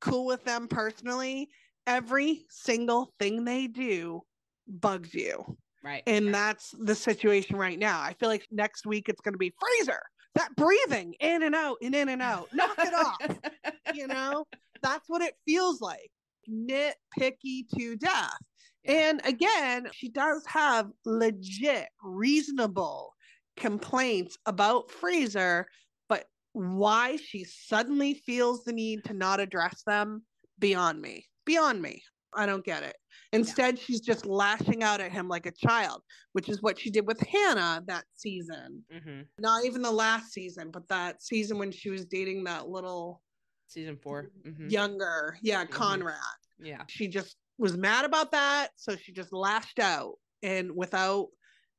cool 0.00 0.26
with 0.26 0.44
them 0.44 0.68
personally, 0.68 1.48
every 1.86 2.44
single 2.50 3.14
thing 3.18 3.44
they 3.44 3.66
do 3.66 4.22
bugs 4.66 5.14
you. 5.14 5.56
Right. 5.82 6.02
And 6.06 6.34
that's 6.34 6.74
the 6.78 6.94
situation 6.94 7.56
right 7.56 7.78
now. 7.78 8.00
I 8.00 8.14
feel 8.14 8.28
like 8.28 8.46
next 8.50 8.86
week 8.86 9.08
it's 9.08 9.20
going 9.20 9.34
to 9.34 9.38
be 9.38 9.54
Fraser. 9.58 10.00
That 10.34 10.54
breathing 10.56 11.14
in 11.20 11.44
and 11.44 11.54
out 11.54 11.78
and 11.80 11.94
in 11.94 12.08
and 12.08 12.20
out. 12.20 12.48
Knock 12.52 12.76
it 12.78 12.94
off. 12.94 13.38
You 13.94 14.08
know, 14.08 14.44
that's 14.82 15.08
what 15.08 15.22
it 15.22 15.34
feels 15.46 15.80
like. 15.80 16.10
Nitpicky 16.48 17.64
to 17.76 17.96
death. 17.96 18.38
Yeah. 18.84 18.92
And 18.92 19.20
again, 19.24 19.88
she 19.92 20.08
does 20.08 20.44
have 20.46 20.88
legit, 21.04 21.88
reasonable 22.02 23.14
complaints 23.56 24.36
about 24.46 24.90
Fraser, 24.90 25.66
but 26.08 26.26
why 26.52 27.16
she 27.16 27.44
suddenly 27.44 28.14
feels 28.14 28.64
the 28.64 28.72
need 28.72 29.04
to 29.04 29.14
not 29.14 29.40
address 29.40 29.82
them, 29.86 30.22
beyond 30.58 31.00
me. 31.00 31.26
Beyond 31.44 31.82
me. 31.82 32.02
I 32.34 32.46
don't 32.46 32.64
get 32.64 32.82
it. 32.82 32.96
Instead, 33.32 33.78
she's 33.78 34.00
just 34.00 34.26
lashing 34.26 34.82
out 34.82 35.00
at 35.00 35.10
him 35.10 35.28
like 35.28 35.46
a 35.46 35.52
child, 35.52 36.02
which 36.32 36.48
is 36.48 36.62
what 36.62 36.78
she 36.78 36.90
did 36.90 37.06
with 37.06 37.20
Hannah 37.20 37.82
that 37.86 38.04
season. 38.14 38.84
hmm 38.92 39.22
Not 39.38 39.64
even 39.64 39.82
the 39.82 39.90
last 39.90 40.32
season, 40.32 40.70
but 40.70 40.86
that 40.88 41.22
season 41.22 41.58
when 41.58 41.72
she 41.72 41.90
was 41.90 42.04
dating 42.04 42.44
that 42.44 42.68
little 42.68 43.22
Season 43.68 43.96
4 43.96 44.30
Mhm. 44.44 44.70
younger, 44.70 45.38
yeah, 45.42 45.64
Mhm. 45.64 45.70
Conrad. 45.70 46.20
Yeah. 46.58 46.84
She 46.88 47.08
just 47.08 47.36
was 47.58 47.76
mad 47.76 48.04
about 48.04 48.30
that, 48.32 48.70
so 48.76 48.96
she 48.96 49.12
just 49.12 49.32
lashed 49.32 49.78
out 49.78 50.18
and 50.42 50.74
without 50.74 51.28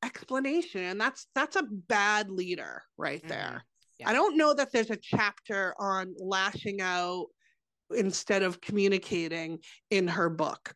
explanation. 0.04 0.82
And 0.82 1.00
that's 1.00 1.26
that's 1.34 1.56
a 1.56 1.62
bad 1.62 2.30
leader 2.30 2.84
right 2.96 3.22
Mhm. 3.22 3.28
there. 3.28 3.64
Yeah. 3.98 4.08
I 4.10 4.12
don't 4.12 4.36
know 4.36 4.54
that 4.54 4.70
there's 4.72 4.90
a 4.90 4.96
chapter 4.96 5.74
on 5.80 6.14
lashing 6.18 6.80
out 6.80 7.26
instead 7.90 8.42
of 8.42 8.60
communicating 8.60 9.62
in 9.90 10.06
her 10.06 10.28
book. 10.28 10.72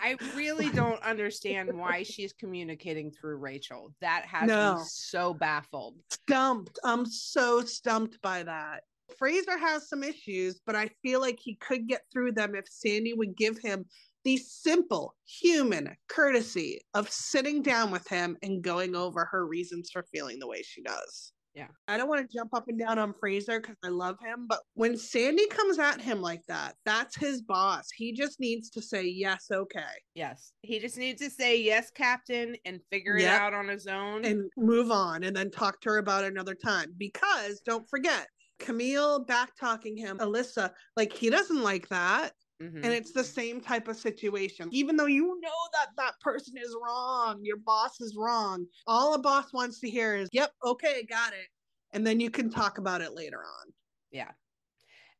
I 0.00 0.16
really 0.34 0.70
don't 0.70 1.00
understand 1.02 1.72
why 1.72 2.02
she's 2.02 2.32
communicating 2.32 3.10
through 3.12 3.36
Rachel. 3.36 3.94
That 4.00 4.26
has 4.26 4.48
No. 4.48 4.74
me 4.74 4.80
so 4.86 5.32
baffled. 5.32 6.02
stumped. 6.10 6.78
I'm 6.84 7.06
so 7.06 7.62
stumped 7.62 8.20
by 8.22 8.42
that. 8.42 8.82
Fraser 9.18 9.58
has 9.58 9.88
some 9.88 10.02
issues, 10.02 10.60
but 10.66 10.76
I 10.76 10.90
feel 11.02 11.20
like 11.20 11.38
he 11.40 11.56
could 11.56 11.88
get 11.88 12.02
through 12.12 12.32
them 12.32 12.54
if 12.54 12.64
Sandy 12.68 13.14
would 13.14 13.36
give 13.36 13.58
him 13.58 13.84
the 14.24 14.36
simple 14.36 15.14
human 15.26 15.96
courtesy 16.08 16.80
of 16.94 17.10
sitting 17.10 17.62
down 17.62 17.90
with 17.90 18.06
him 18.08 18.36
and 18.42 18.62
going 18.62 18.94
over 18.94 19.24
her 19.24 19.46
reasons 19.46 19.90
for 19.92 20.04
feeling 20.12 20.38
the 20.38 20.46
way 20.46 20.62
she 20.62 20.82
does. 20.82 21.32
Yeah. 21.54 21.66
I 21.86 21.98
don't 21.98 22.08
want 22.08 22.28
to 22.28 22.34
jump 22.34 22.54
up 22.54 22.64
and 22.68 22.78
down 22.78 22.98
on 22.98 23.12
Fraser 23.20 23.60
because 23.60 23.76
I 23.84 23.88
love 23.88 24.16
him, 24.20 24.46
but 24.48 24.60
when 24.74 24.96
Sandy 24.96 25.46
comes 25.48 25.78
at 25.78 26.00
him 26.00 26.22
like 26.22 26.40
that, 26.48 26.76
that's 26.86 27.14
his 27.14 27.42
boss. 27.42 27.88
He 27.94 28.12
just 28.14 28.40
needs 28.40 28.70
to 28.70 28.80
say, 28.80 29.04
yes, 29.04 29.48
okay, 29.52 29.80
Yes. 30.14 30.52
He 30.62 30.78
just 30.78 30.96
needs 30.96 31.20
to 31.20 31.28
say 31.28 31.60
yes, 31.60 31.90
Captain, 31.90 32.56
and 32.64 32.80
figure 32.90 33.18
it 33.18 33.26
out 33.26 33.52
on 33.52 33.68
his 33.68 33.86
own. 33.86 34.24
and 34.24 34.50
move 34.56 34.90
on 34.90 35.24
and 35.24 35.36
then 35.36 35.50
talk 35.50 35.80
to 35.82 35.90
her 35.90 35.98
about 35.98 36.24
it 36.24 36.32
another 36.32 36.54
time. 36.54 36.94
Because 36.96 37.60
don't 37.66 37.88
forget, 37.88 38.28
Camille 38.62 39.24
back 39.24 39.54
talking 39.56 39.96
him, 39.96 40.18
Alyssa, 40.18 40.72
like 40.96 41.12
he 41.12 41.30
doesn't 41.30 41.62
like 41.62 41.88
that. 41.88 42.32
Mhm. 42.60 42.84
And 42.84 42.92
it's 42.92 43.12
the 43.12 43.24
same 43.24 43.60
type 43.60 43.88
of 43.88 43.96
situation. 43.96 44.68
Even 44.72 44.96
though 44.96 45.06
you 45.06 45.38
know 45.40 45.68
that 45.72 45.90
that 45.96 46.14
person 46.20 46.54
is 46.56 46.76
wrong, 46.82 47.40
your 47.44 47.58
boss 47.58 48.00
is 48.00 48.16
wrong, 48.16 48.66
all 48.86 49.14
a 49.14 49.18
boss 49.18 49.52
wants 49.52 49.80
to 49.80 49.90
hear 49.90 50.14
is, 50.16 50.28
yep, 50.32 50.52
okay, 50.64 51.04
got 51.04 51.32
it. 51.32 51.48
And 51.92 52.06
then 52.06 52.20
you 52.20 52.30
can 52.30 52.50
talk 52.50 52.78
about 52.78 53.00
it 53.02 53.12
later 53.12 53.38
on. 53.44 53.72
Yeah. 54.10 54.32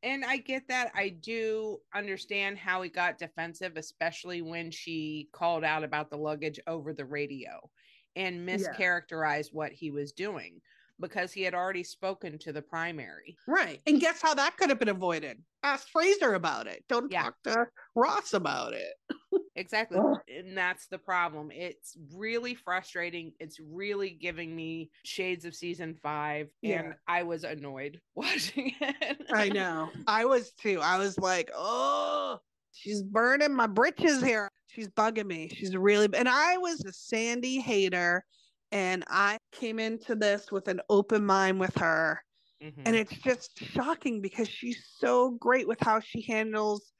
And 0.01 0.25
I 0.25 0.37
get 0.37 0.67
that. 0.67 0.91
I 0.95 1.09
do 1.09 1.79
understand 1.93 2.57
how 2.57 2.81
he 2.81 2.89
got 2.89 3.17
defensive, 3.17 3.77
especially 3.77 4.41
when 4.41 4.69
she 4.71 5.29
called 5.31 5.63
out 5.63 5.83
about 5.83 6.09
the 6.09 6.17
luggage 6.17 6.59
over 6.67 6.93
the 6.93 7.05
radio 7.05 7.71
and 8.15 8.47
Yeah. 8.51 8.77
mischaracterized 8.77 9.53
what 9.53 9.71
he 9.71 9.91
was 9.91 10.11
doing 10.11 10.61
because 10.99 11.31
he 11.31 11.41
had 11.41 11.53
already 11.53 11.83
spoken 11.83 12.37
to 12.39 12.53
the 12.53 12.61
primary. 12.61 13.35
Right. 13.47 13.81
And 13.87 13.99
guess 13.99 14.21
how 14.21 14.33
that 14.35 14.57
could 14.57 14.69
have 14.69 14.79
been 14.79 14.89
avoided? 14.89 15.37
Ask 15.63 15.87
Fraser 15.89 16.33
about 16.35 16.67
it. 16.67 16.83
Don't 16.89 17.11
Yeah. 17.11 17.23
talk 17.23 17.35
to 17.43 17.67
Ross 17.95 18.33
about 18.33 18.73
it. 18.73 18.93
Exactly. 19.55 19.99
And 20.35 20.57
that's 20.57 20.87
the 20.87 20.97
problem. 20.97 21.51
It's 21.51 21.95
really 22.15 22.55
frustrating. 22.55 23.33
It's 23.39 23.59
really 23.59 24.09
giving 24.09 24.55
me 24.55 24.89
shades 25.05 25.45
of 25.45 25.53
season 25.53 25.95
five. 26.01 26.49
Yeah. 26.63 26.79
And 26.79 26.95
I 27.07 27.21
was 27.21 27.43
annoyed 27.43 27.99
watching 28.15 28.73
it. 28.81 29.21
I 29.31 29.49
know. 29.49 29.91
I 30.07 30.25
was 30.25 30.53
too. 30.53 30.79
I 30.81 30.97
was 30.97 31.19
like, 31.19 31.51
oh, 31.55 32.39
she's 32.71 33.03
burning 33.03 33.53
my 33.53 33.67
britches 33.67 34.23
here. 34.23 34.49
She's 34.69 34.89
bugging 34.89 35.27
me. 35.27 35.49
She's 35.49 35.77
really, 35.77 36.09
and 36.15 36.27
I 36.27 36.57
was 36.57 36.83
a 36.83 36.91
Sandy 36.91 37.59
hater, 37.59 38.25
and 38.73 39.03
I 39.07 39.37
came 39.51 39.79
into 39.79 40.15
this 40.15 40.51
with 40.51 40.67
an 40.67 40.81
open 40.89 41.25
mind 41.25 41.59
with 41.59 41.75
her. 41.77 42.21
Mhm. 42.61 42.81
And 42.85 42.95
it's 42.95 43.15
just 43.17 43.57
shocking 43.57 44.21
because 44.21 44.49
she's 44.49 44.85
so 44.97 45.31
great 45.31 45.67
with 45.67 45.79
how 45.79 45.99
she 45.99 46.21
handles 46.21 46.91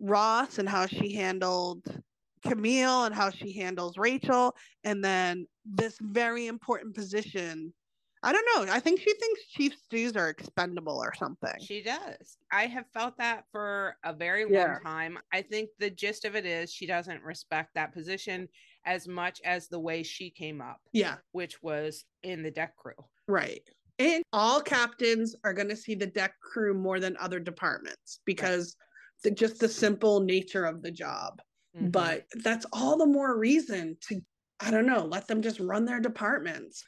Ross 0.00 0.58
and 0.58 0.68
how 0.68 0.86
she 0.86 1.14
handled 1.14 2.02
Camille 2.42 3.04
and 3.04 3.14
how 3.14 3.30
she 3.30 3.52
handles 3.52 3.98
Rachel. 3.98 4.56
And 4.84 5.04
then 5.04 5.46
this 5.64 5.98
very 6.00 6.46
important 6.46 6.94
position. 6.94 7.74
I 8.22 8.32
don't 8.32 8.46
know. 8.66 8.72
I 8.72 8.80
think 8.80 9.00
she 9.00 9.14
thinks 9.14 9.46
chief 9.48 9.76
stews 9.76 10.16
are 10.16 10.28
expendable 10.28 10.98
or 10.98 11.14
something. 11.14 11.58
She 11.58 11.82
does. 11.82 12.38
I 12.52 12.66
have 12.66 12.86
felt 12.92 13.16
that 13.18 13.44
for 13.50 13.96
a 14.04 14.12
very 14.12 14.44
long 14.44 14.52
Yeah. 14.52 14.78
time. 14.82 15.18
I 15.32 15.42
think 15.42 15.70
the 15.78 15.90
gist 15.90 16.24
of 16.24 16.36
it 16.36 16.44
is 16.46 16.72
she 16.72 16.86
doesn't 16.86 17.22
respect 17.22 17.74
that 17.74 17.92
position 17.92 18.48
as 18.84 19.06
much 19.08 19.40
as 19.44 19.68
the 19.68 19.78
way 19.78 20.02
she 20.02 20.30
came 20.30 20.60
up, 20.60 20.80
yeah, 20.92 21.16
which 21.32 21.62
was 21.62 22.04
in 22.22 22.42
the 22.42 22.50
deck 22.50 22.76
crew. 22.76 22.94
right. 23.28 23.62
And 23.98 24.22
all 24.32 24.62
captains 24.62 25.36
are 25.44 25.52
going 25.52 25.68
to 25.68 25.76
see 25.76 25.94
the 25.94 26.06
deck 26.06 26.32
crew 26.40 26.72
more 26.72 27.00
than 27.00 27.18
other 27.20 27.38
departments 27.38 28.20
because 28.24 28.74
the, 29.22 29.30
just 29.30 29.60
the 29.60 29.68
simple 29.68 30.20
nature 30.20 30.64
of 30.64 30.80
the 30.82 30.90
job. 30.90 31.40
Mhm. 31.76 31.92
but 31.92 32.24
that's 32.42 32.66
all 32.72 32.96
the 32.96 33.06
more 33.06 33.38
reason 33.38 33.96
to 34.08 34.20
i 34.58 34.72
don't 34.72 34.86
know 34.86 35.04
let 35.04 35.28
them 35.28 35.40
just 35.40 35.60
run 35.60 35.84
their 35.84 36.00
departments 36.00 36.82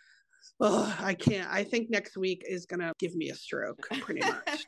oh 0.63 0.97
i 1.01 1.13
can't 1.13 1.49
i 1.51 1.63
think 1.63 1.91
next 1.91 2.17
week 2.17 2.45
is 2.49 2.67
gonna 2.67 2.93
give 2.99 3.15
me 3.15 3.31
a 3.31 3.35
stroke 3.35 3.87
pretty 4.01 4.21
much 4.21 4.67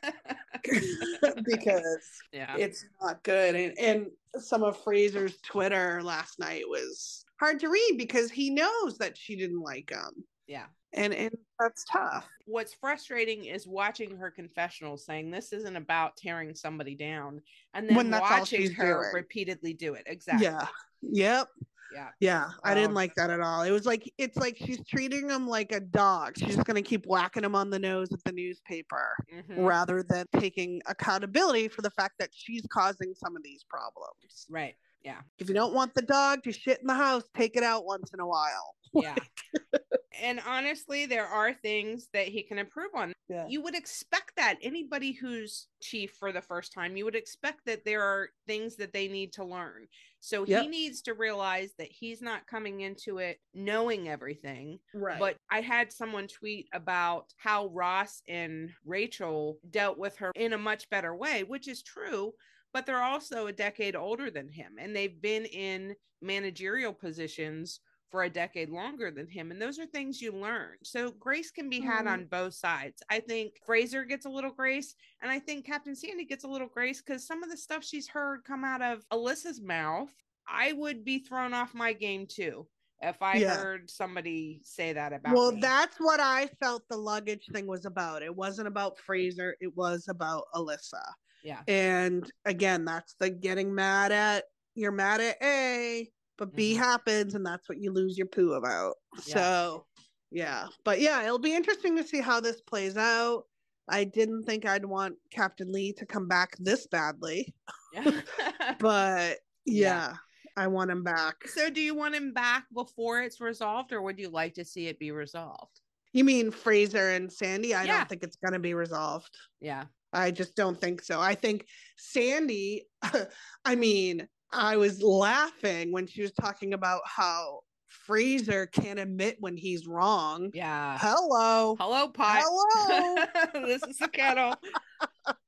because 1.45 2.21
yeah. 2.31 2.55
it's 2.57 2.85
not 3.01 3.23
good 3.23 3.55
and 3.55 3.77
and 3.79 4.07
some 4.37 4.63
of 4.63 4.77
fraser's 4.83 5.37
twitter 5.41 6.01
last 6.03 6.37
night 6.37 6.63
was 6.67 7.25
hard 7.39 7.59
to 7.59 7.69
read 7.69 7.95
because 7.97 8.29
he 8.29 8.49
knows 8.49 8.97
that 8.97 9.17
she 9.17 9.35
didn't 9.35 9.61
like 9.61 9.89
him 9.89 10.23
yeah. 10.47 10.65
and 10.93 11.13
and 11.13 11.35
that's 11.59 11.85
tough 11.91 12.27
What's 12.47 12.75
frustrating 12.75 13.45
is 13.45 13.65
watching 13.65 14.15
her 14.17 14.29
confessional 14.29 14.97
saying 14.97 15.31
this 15.31 15.51
isn't 15.51 15.75
about 15.75 16.15
tearing 16.15 16.53
somebody 16.53 16.93
down 16.93 17.41
and 17.73 17.89
then 17.89 18.11
watching 18.11 18.71
her 18.73 19.01
doing. 19.01 19.13
repeatedly 19.15 19.73
do 19.73 19.95
it. 19.95 20.03
Exactly. 20.05 20.45
yeah 20.45 20.67
yep 21.01 21.47
Yeah. 21.93 22.09
Yeah, 22.19 22.49
I 22.63 22.73
didn't 22.73 22.89
Um, 22.89 22.95
like 22.95 23.13
that 23.15 23.29
at 23.29 23.39
all. 23.39 23.61
It 23.61 23.71
was 23.71 23.85
like 23.85 24.11
it's 24.17 24.37
like 24.37 24.57
she's 24.57 24.83
treating 24.87 25.29
him 25.29 25.47
like 25.47 25.71
a 25.71 25.79
dog. 25.79 26.33
She's 26.37 26.55
just 26.55 26.65
gonna 26.67 26.81
keep 26.81 27.05
whacking 27.05 27.43
him 27.43 27.55
on 27.55 27.69
the 27.69 27.79
nose 27.79 28.09
with 28.11 28.23
the 28.23 28.31
newspaper 28.31 29.15
Mhm. 29.31 29.65
rather 29.65 30.03
than 30.03 30.25
taking 30.37 30.81
accountability 30.87 31.67
for 31.67 31.81
the 31.81 31.91
fact 31.91 32.15
that 32.19 32.29
she's 32.33 32.65
causing 32.71 33.13
some 33.13 33.35
of 33.37 33.43
these 33.43 33.63
problems. 33.63 34.45
Right. 34.49 34.75
Yeah. 35.03 35.21
If 35.37 35.47
you 35.47 35.53
don't 35.55 35.73
want 35.73 35.93
the 35.93 36.01
dog 36.01 36.43
to 36.43 36.51
shit 36.51 36.79
in 36.81 36.87
the 36.87 36.95
house, 36.95 37.23
take 37.35 37.55
it 37.55 37.63
out 37.63 37.85
once 37.85 38.11
in 38.13 38.19
a 38.19 38.27
while. 38.27 38.75
Yeah. 38.93 39.15
and 40.21 40.39
honestly, 40.47 41.05
there 41.05 41.27
are 41.27 41.53
things 41.53 42.07
that 42.13 42.27
he 42.27 42.43
can 42.43 42.59
improve 42.59 42.91
on. 42.95 43.13
Yeah. 43.27 43.47
You 43.47 43.61
would 43.63 43.75
expect 43.75 44.33
that 44.37 44.57
anybody 44.61 45.11
who's 45.11 45.67
chief 45.81 46.11
for 46.19 46.31
the 46.31 46.41
first 46.41 46.73
time, 46.73 46.95
you 46.95 47.05
would 47.05 47.15
expect 47.15 47.61
that 47.65 47.83
there 47.83 48.01
are 48.01 48.29
things 48.47 48.75
that 48.77 48.93
they 48.93 49.07
need 49.07 49.33
to 49.33 49.43
learn. 49.43 49.87
So 50.19 50.43
he 50.43 50.67
needs 50.67 51.01
to 51.03 51.13
realize 51.13 51.71
that 51.77 51.91
he's 51.91 52.21
not 52.21 52.47
coming 52.47 52.81
into 52.81 53.19
it 53.19 53.39
knowing 53.53 54.09
everything. 54.09 54.79
Right. 54.93 55.19
But 55.19 55.37
I 55.51 55.61
had 55.61 55.91
someone 55.91 56.27
tweet 56.27 56.67
about 56.73 57.25
how 57.37 57.67
Ross 57.67 58.21
and 58.27 58.71
Rachel 58.85 59.59
dealt 59.69 59.97
with 59.97 60.17
her 60.17 60.31
in 60.35 60.53
a 60.53 60.57
much 60.57 60.89
better 60.89 61.15
way, 61.15 61.43
which 61.43 61.67
is 61.67 61.83
true. 61.83 62.33
But 62.73 62.85
they're 62.85 63.03
also 63.03 63.47
a 63.47 63.53
decade 63.53 63.95
older 63.95 64.29
than 64.29 64.49
him, 64.49 64.73
and 64.79 64.93
they've 64.93 65.21
been 65.21 65.45
in 65.45 65.95
managerial 66.21 66.91
positions 66.91 67.79
for 68.15 68.23
a 68.23 68.29
decade 68.29 68.69
longer 68.69 69.11
than 69.11 69.27
him. 69.27 69.51
And 69.51 69.61
those 69.61 69.77
are 69.77 69.85
things 69.85 70.21
you 70.21 70.31
learn. 70.31 70.77
So 70.83 71.11
grace 71.11 71.51
can 71.51 71.69
be 71.69 71.81
had 71.81 72.05
Mhm. 72.05 72.11
on 72.11 72.25
both 72.27 72.53
sides. 72.53 73.03
I 73.09 73.19
think 73.19 73.59
Fraser 73.65 74.05
gets 74.05 74.25
a 74.25 74.29
little 74.29 74.53
grace, 74.53 74.95
and 75.21 75.29
I 75.29 75.37
think 75.37 75.65
Captain 75.65 75.93
Sandy 75.93 76.23
gets 76.23 76.45
a 76.45 76.47
little 76.47 76.69
grace 76.69 77.01
because 77.01 77.27
some 77.27 77.43
of 77.43 77.49
the 77.51 77.57
stuff 77.57 77.83
she's 77.83 78.07
heard 78.07 78.45
come 78.45 78.63
out 78.63 78.81
of 78.81 79.03
Alyssa's 79.11 79.59
mouth, 79.59 80.13
I 80.47 80.71
would 80.71 81.03
be 81.03 81.19
thrown 81.19 81.53
off 81.53 81.73
my 81.73 81.91
game 81.91 82.25
too 82.25 82.65
if 83.01 83.21
I 83.21 83.35
Yeah. 83.35 83.57
heard 83.57 83.89
somebody 83.89 84.61
say 84.63 84.93
that 84.93 85.11
about 85.11 85.35
well, 85.35 85.51
me. 85.51 85.59
that's 85.59 85.97
what 85.99 86.21
I 86.21 86.47
felt 86.61 86.87
the 86.87 86.95
luggage 86.95 87.45
thing 87.51 87.67
was 87.67 87.83
about. 87.85 88.23
It 88.23 88.33
wasn't 88.33 88.69
about 88.69 88.97
Fraser, 88.97 89.57
it 89.59 89.75
was 89.75 90.07
about 90.07 90.45
Alyssa. 90.53 91.03
yeah. 91.43 91.63
And 91.67 92.31
again, 92.45 92.85
that's 92.85 93.15
the 93.15 93.29
getting 93.29 93.75
mad 93.75 94.13
at 94.13 94.45
you're 94.73 94.93
mad 94.93 95.19
at 95.19 95.35
A, 95.41 96.09
but 96.37 96.55
B 96.55 96.73
Mhm. 96.73 96.77
happens 96.77 97.35
and 97.35 97.45
that's 97.45 97.67
what 97.69 97.79
you 97.79 97.91
lose 97.91 98.17
your 98.17 98.27
poo 98.27 98.53
about. 98.53 98.95
Yeah. 99.25 99.33
So 99.33 99.87
yeah. 100.31 100.67
But 100.83 100.99
yeah, 101.01 101.23
it'll 101.23 101.39
be 101.39 101.55
interesting 101.55 101.95
to 101.97 102.03
see 102.03 102.19
how 102.21 102.39
this 102.39 102.61
plays 102.61 102.97
out. 102.97 103.43
I 103.87 104.03
didn't 104.03 104.43
think 104.43 104.65
I'd 104.65 104.85
want 104.85 105.15
Captain 105.31 105.71
Lee 105.71 105.93
to 105.93 106.05
come 106.05 106.27
back 106.27 106.57
this 106.57 106.87
badly, 106.87 107.53
Yeah. 107.93 108.21
but 108.79 109.37
yeah, 109.65 110.09
Yeah. 110.09 110.13
I 110.57 110.67
want 110.67 110.89
him 110.91 111.03
back. 111.03 111.47
so 111.47 111.69
do 111.69 111.81
you 111.81 111.93
want 111.95 112.15
him 112.15 112.33
back 112.33 112.65
before 112.73 113.21
it's 113.21 113.39
resolved 113.41 113.91
or 113.93 114.01
would 114.01 114.17
you 114.19 114.29
like 114.29 114.53
to 114.55 114.65
see 114.65 114.87
it 114.87 114.97
be 114.99 115.11
resolved? 115.11 115.79
You 116.13 116.23
mean 116.23 116.49
Fraser 116.49 117.09
and 117.09 117.31
Sandy? 117.31 117.73
I 117.73 117.83
Yeah. 117.83 117.97
don't 117.99 118.09
think 118.09 118.23
it's 118.23 118.37
going 118.37 118.53
to 118.53 118.59
be 118.59 118.73
resolved. 118.73 119.35
Yeah. 119.59 119.85
I 120.13 120.31
just 120.31 120.55
don't 120.55 120.79
think 120.79 121.03
so. 121.03 121.19
I 121.19 121.35
think 121.35 121.67
Sandy, 121.97 122.87
I 123.65 123.75
mean, 123.75 124.27
I 124.55 124.77
was 124.77 125.01
laughing 125.01 125.91
when 125.91 126.07
she 126.07 126.21
was 126.21 126.31
talking 126.31 126.73
about 126.73 127.01
how 127.05 127.59
Fraser 127.87 128.65
can't 128.67 128.99
admit 128.99 129.37
when 129.39 129.57
he's 129.57 129.85
wrong. 129.85 130.49
Yeah. 130.53 130.97
Hello. 130.99 131.75
Hello, 131.77 132.07
pot. 132.07 132.41
Hello. 132.45 133.65
this 133.67 133.83
is 133.83 133.97
the 133.97 134.07
kettle. 134.07 134.55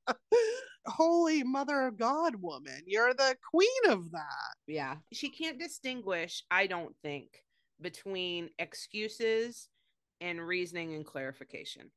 Holy 0.86 1.42
mother 1.42 1.86
of 1.86 1.96
God, 1.96 2.36
woman. 2.36 2.82
You're 2.86 3.14
the 3.14 3.36
queen 3.50 3.68
of 3.88 4.10
that. 4.12 4.54
Yeah. 4.66 4.96
She 5.12 5.30
can't 5.30 5.58
distinguish, 5.58 6.44
I 6.50 6.66
don't 6.66 6.94
think, 7.02 7.28
between 7.80 8.50
excuses 8.58 9.68
and 10.20 10.40
reasoning 10.40 10.94
and 10.94 11.04
clarification. 11.04 11.90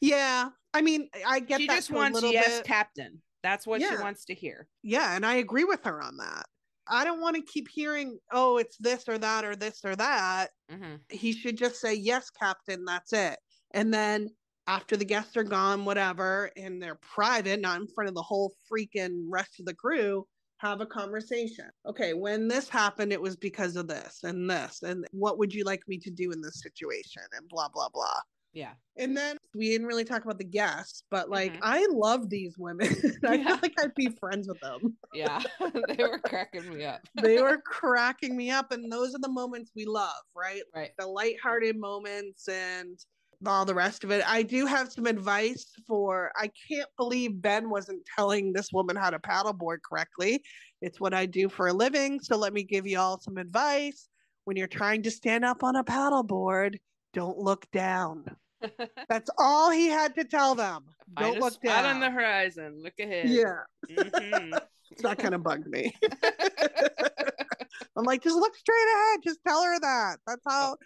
Yeah. 0.00 0.50
I 0.72 0.82
mean, 0.82 1.08
I 1.26 1.40
get 1.40 1.60
she 1.60 1.66
that 1.66 1.76
just 1.76 1.90
wants 1.90 2.14
little 2.14 2.32
yes, 2.32 2.58
bit. 2.58 2.66
captain. 2.66 3.22
That's 3.42 3.66
what 3.66 3.80
she 3.82 3.96
wants 3.96 4.24
to 4.26 4.34
hear. 4.34 4.68
yeah, 4.82 5.14
and 5.16 5.24
I 5.24 5.34
agree 5.34 5.64
with 5.64 5.84
her 5.84 6.02
on 6.02 6.16
that. 6.18 6.44
I 6.88 7.04
don't 7.04 7.20
want 7.20 7.36
to 7.36 7.42
keep 7.42 7.68
hearing, 7.68 8.18
oh, 8.32 8.56
it's 8.58 8.76
this 8.78 9.08
or 9.08 9.16
that 9.18 9.44
or 9.44 9.54
this 9.54 9.80
or 9.84 9.94
that. 9.96 10.50
hmm 10.70 10.96
he 11.08 11.32
should 11.32 11.56
just 11.56 11.80
say 11.80 11.92
yes 11.94 12.30
captain 12.30 12.84
that's 12.84 13.12
it 13.12 13.36
and 13.72 13.92
then 13.92 14.28
after 14.68 14.96
the 14.96 15.04
guests 15.04 15.36
are 15.36 15.42
gone 15.42 15.84
whatever 15.84 16.50
and 16.56 16.80
they're 16.80 17.00
private 17.02 17.60
not 17.60 17.80
in 17.80 17.88
front 17.88 18.08
of 18.08 18.14
the 18.14 18.22
whole 18.22 18.54
freaking 18.70 19.24
rest 19.28 19.58
of 19.58 19.66
the 19.66 19.74
crew 19.74 20.24
have 20.58 20.80
a 20.80 20.86
conversation 20.86 21.68
okay 21.86 22.14
when 22.14 22.46
this 22.46 22.68
happened 22.68 23.12
it 23.12 23.20
was 23.20 23.36
because 23.36 23.74
of 23.76 23.88
this 23.88 24.20
and 24.22 24.48
this 24.48 24.82
and 24.82 25.04
what 25.12 25.38
would 25.38 25.52
you 25.52 25.64
like 25.64 25.82
me 25.88 25.98
to 25.98 26.10
do 26.10 26.30
in 26.30 26.40
this 26.40 26.60
situation 26.62 27.22
and 27.36 27.48
blah 27.48 27.68
blah 27.68 27.88
blah 27.92 28.20
Yeah. 28.52 28.72
and 28.96 29.16
then 29.16 29.36
we 29.54 29.68
didn't 29.68 29.86
really 29.86 30.04
talk 30.04 30.24
about 30.24 30.38
the 30.38 30.44
guests 30.44 31.04
but 31.10 31.30
like 31.30 31.52
Mhm. 31.54 31.60
i 31.62 31.86
love 31.90 32.28
these 32.28 32.56
women 32.58 32.88
i 33.24 33.34
Yeah. 33.34 33.46
feel 33.46 33.58
like 33.62 33.74
i'd 33.80 33.94
be 33.94 34.08
friends 34.20 34.48
with 34.48 34.60
them 34.60 34.96
Yeah. 35.12 35.42
they 35.88 36.02
were 36.04 36.18
cracking 36.18 36.68
me 36.68 36.84
up. 36.84 37.00
they 37.22 37.40
were 37.40 37.60
cracking 37.64 38.36
me 38.36 38.50
up 38.50 38.72
and 38.72 38.90
those 38.90 39.14
are 39.14 39.20
the 39.20 39.30
moments 39.30 39.70
we 39.76 39.84
love 39.84 40.22
right 40.34 40.62
Right. 40.74 40.90
the 40.98 41.06
lighthearted 41.06 41.76
moments 41.78 42.48
and 42.48 42.98
all 43.46 43.64
the 43.64 43.74
rest 43.74 44.04
of 44.04 44.10
it. 44.10 44.22
I 44.28 44.42
do 44.42 44.66
have 44.66 44.92
some 44.92 45.06
advice 45.06 45.72
for 45.86 46.30
I 46.36 46.50
can't 46.68 46.90
believe 46.98 47.40
Ben 47.40 47.70
wasn't 47.70 48.04
telling 48.14 48.52
this 48.52 48.70
woman 48.70 48.96
how 48.96 49.08
to 49.08 49.18
paddleboard 49.18 49.78
correctly. 49.88 50.42
It's 50.82 51.00
what 51.00 51.14
I 51.14 51.24
do 51.24 51.48
for 51.48 51.68
a 51.68 51.72
living. 51.72 52.20
So 52.20 52.36
let 52.36 52.52
me 52.52 52.62
give 52.64 52.86
you 52.86 52.98
all 52.98 53.18
some 53.18 53.38
advice. 53.38 54.10
When 54.44 54.58
you're 54.58 54.66
trying 54.66 55.02
to 55.04 55.10
stand 55.10 55.46
up 55.46 55.62
on 55.64 55.74
a 55.74 55.82
paddleboard, 55.82 56.76
don't 57.12 57.38
look 57.38 57.70
down. 57.70 58.24
That's 59.08 59.30
all 59.38 59.70
he 59.70 59.86
had 59.88 60.14
to 60.16 60.24
tell 60.24 60.54
them. 60.54 60.84
Find 61.16 61.32
Don't 61.34 61.40
look 61.40 61.60
down. 61.62 61.86
on 61.86 62.00
the 62.00 62.10
horizon. 62.10 62.80
Look 62.82 62.98
ahead. 63.00 63.28
yeah, 63.28 63.60
Mhm. 63.90 64.52
so 64.52 64.60
that 65.08 65.18
kind 65.18 65.34
of 65.34 65.42
bugged 65.42 65.66
me. 65.66 65.94
I'm 67.96 68.04
like, 68.04 68.22
just 68.22 68.36
look 68.36 68.54
straight 68.54 68.86
ahead. 68.94 69.20
Just 69.24 69.40
tell 69.46 69.62
her 69.64 69.80
that. 69.80 70.18
That's 70.26 70.42
how, 70.46 70.76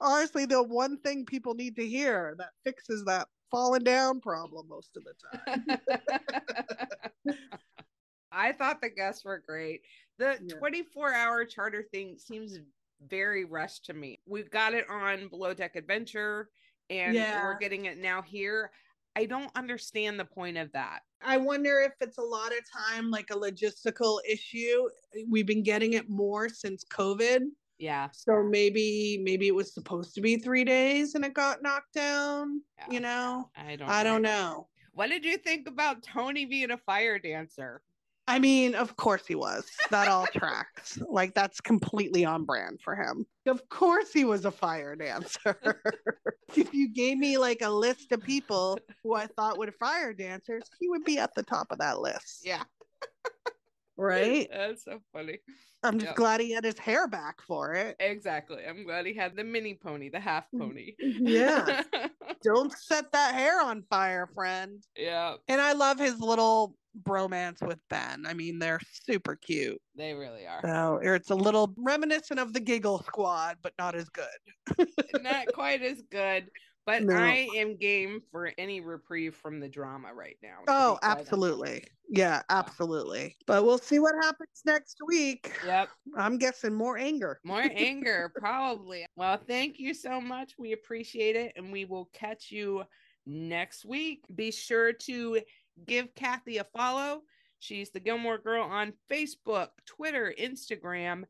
honestly, 0.00 0.46
the 0.46 0.62
one 0.62 0.98
thing 1.00 1.24
people 1.26 1.54
need 1.54 1.76
to 1.76 1.86
hear 1.86 2.34
that 2.38 2.50
fixes 2.64 3.04
that 3.06 3.28
falling 3.50 3.84
down 3.84 4.20
problem 4.20 4.66
most 4.68 4.96
of 4.96 5.04
the 5.04 5.14
time. 5.44 7.36
I 8.32 8.52
thought 8.52 8.80
the 8.80 8.90
guests 8.90 9.24
were 9.24 9.42
great. 9.46 9.82
The 10.18 10.38
Yeah. 10.42 10.56
24 10.58 11.12
hour 11.12 11.44
charter 11.44 11.84
thing 11.92 12.18
seems 12.18 12.58
very 13.06 13.44
rushed 13.44 13.86
to 13.86 13.94
me. 13.94 14.20
We've 14.26 14.50
got 14.50 14.74
it 14.74 14.88
on 14.88 15.28
Below 15.28 15.54
Deck 15.54 15.76
Adventure 15.76 16.48
and 16.90 17.14
Yeah. 17.14 17.42
we're 17.44 17.58
getting 17.58 17.86
it 17.86 17.98
now 17.98 18.22
here. 18.22 18.70
I 19.16 19.24
don't 19.24 19.50
understand 19.56 20.20
the 20.20 20.24
point 20.26 20.58
of 20.58 20.70
that. 20.72 21.00
I 21.22 21.38
wonder 21.38 21.80
if 21.80 21.92
it's 22.00 22.18
a 22.18 22.22
lot 22.22 22.52
of 22.52 22.58
time 22.70 23.10
like 23.10 23.30
a 23.30 23.34
logistical 23.34 24.18
issue. 24.28 24.88
We've 25.28 25.46
been 25.46 25.62
getting 25.62 25.94
it 25.94 26.08
more 26.08 26.48
since 26.50 26.84
COVID. 26.84 27.42
Yeah. 27.78 28.08
So 28.12 28.42
maybe 28.42 29.18
maybe 29.22 29.48
it 29.48 29.54
was 29.54 29.72
supposed 29.72 30.14
to 30.14 30.20
be 30.20 30.36
three 30.36 30.64
days 30.64 31.14
and 31.14 31.24
it 31.24 31.34
got 31.34 31.62
knocked 31.62 31.94
down. 31.94 32.62
Yeah. 32.78 32.90
You 32.90 33.00
know? 33.00 33.50
I 33.56 33.76
don't 33.76 33.88
I 33.88 34.02
don't 34.02 34.22
know. 34.22 34.68
What 34.92 35.08
did 35.10 35.24
you 35.24 35.36
think 35.38 35.68
about 35.68 36.02
Tony 36.02 36.44
being 36.46 36.70
a 36.70 36.78
fire 36.78 37.18
dancer? 37.18 37.82
I 38.28 38.38
mean, 38.40 38.74
of 38.74 38.96
course 38.96 39.26
he 39.26 39.34
was. 39.36 39.70
That 39.90 40.08
all 40.08 40.26
tracks. 40.26 40.98
Like 41.08 41.34
that's 41.34 41.60
completely 41.60 42.24
on 42.24 42.44
brand 42.44 42.80
for 42.82 42.96
him. 42.96 43.24
Of 43.46 43.68
course 43.68 44.12
he 44.12 44.24
was 44.24 44.44
a 44.44 44.50
fire 44.50 44.96
dancer. 44.96 45.80
if 46.56 46.74
you 46.74 46.92
gave 46.92 47.18
me 47.18 47.38
like 47.38 47.62
a 47.62 47.70
list 47.70 48.10
of 48.12 48.22
people 48.22 48.78
who 49.04 49.14
I 49.14 49.26
thought 49.28 49.58
were 49.58 49.70
fire 49.70 50.12
dancers, 50.12 50.64
he 50.80 50.88
would 50.88 51.04
be 51.04 51.18
at 51.18 51.34
the 51.34 51.44
top 51.44 51.68
of 51.70 51.78
that 51.78 52.00
list. 52.00 52.40
Yeah. 52.44 52.64
Right? 53.96 54.48
That's 54.52 54.84
so 54.84 55.00
funny. 55.12 55.38
I'm 55.82 55.98
just 55.98 56.10
Yep. 56.10 56.16
glad 56.16 56.40
he 56.40 56.50
had 56.52 56.64
his 56.64 56.78
hair 56.78 57.06
back 57.06 57.40
for 57.42 57.74
it. 57.74 57.96
Exactly. 58.00 58.64
I'm 58.66 58.84
glad 58.84 59.06
he 59.06 59.14
had 59.14 59.36
the 59.36 59.44
mini 59.44 59.74
pony, 59.74 60.08
the 60.08 60.18
half 60.20 60.44
Mm, 60.52 60.58
pony. 60.58 60.94
Yeah. 60.98 61.82
Don't 62.42 62.72
set 62.72 63.12
that 63.12 63.34
hair 63.34 63.62
on 63.62 63.84
fire, 63.88 64.26
friend. 64.34 64.82
yeah. 64.96 65.36
And 65.48 65.60
I 65.60 65.72
love 65.72 65.98
his 65.98 66.18
little 66.20 66.76
bromance 67.02 67.66
with 67.66 67.78
Ben. 67.90 68.24
I 68.26 68.34
mean, 68.34 68.58
they're 68.58 68.80
super 69.04 69.36
cute. 69.36 69.80
They 69.96 70.14
really 70.14 70.46
are. 70.46 70.60
So 70.62 71.00
it's 71.02 71.30
a 71.30 71.34
little 71.34 71.74
reminiscent 71.76 72.40
of 72.40 72.52
the 72.52 72.60
Giggle 72.60 73.02
Squad, 73.02 73.56
but 73.62 73.72
not 73.78 73.94
as 73.94 74.08
good. 74.08 74.88
Not 75.22 75.46
quite 75.54 75.82
as 75.82 76.02
good, 76.10 76.48
but 76.84 77.02
No. 77.02 77.14
I 77.16 77.48
am 77.56 77.76
game 77.76 78.20
for 78.30 78.50
any 78.58 78.80
reprieve 78.80 79.34
from 79.34 79.60
the 79.60 79.68
drama 79.68 80.12
right 80.14 80.36
now. 80.42 80.58
Oh, 80.68 80.94
be 80.94 80.98
quite 80.98 81.10
honest. 81.12 81.20
absolutely. 81.32 81.84
Yeah, 82.08 82.42
absolutely. 82.50 83.36
But 83.46 83.64
we'll 83.64 83.78
see 83.78 83.98
what 83.98 84.14
happens 84.22 84.62
next 84.64 84.98
week. 85.06 85.52
Yep. 85.64 85.88
I'm 86.16 86.38
guessing 86.38 86.74
more 86.74 86.96
anger. 86.98 87.40
More 87.44 87.64
anger, 87.74 88.32
probably. 88.36 89.06
Well, 89.16 89.38
thank 89.38 89.78
you 89.78 89.92
so 89.94 90.20
much. 90.20 90.52
We 90.58 90.72
appreciate 90.72 91.34
it. 91.36 91.52
And 91.56 91.72
we 91.72 91.84
will 91.84 92.08
catch 92.12 92.50
you 92.52 92.84
next 93.26 93.84
week. 93.84 94.24
Be 94.34 94.52
sure 94.52 94.92
to 94.92 95.40
give 95.84 96.14
Kathy 96.14 96.58
a 96.58 96.64
follow. 96.64 97.22
She's 97.58 97.90
the 97.90 98.00
Gilmour 98.00 98.38
Girl 98.42 98.62
on 98.62 98.92
Facebook, 99.10 99.68
Twitter, 99.86 100.32
Instagram, 100.40 101.24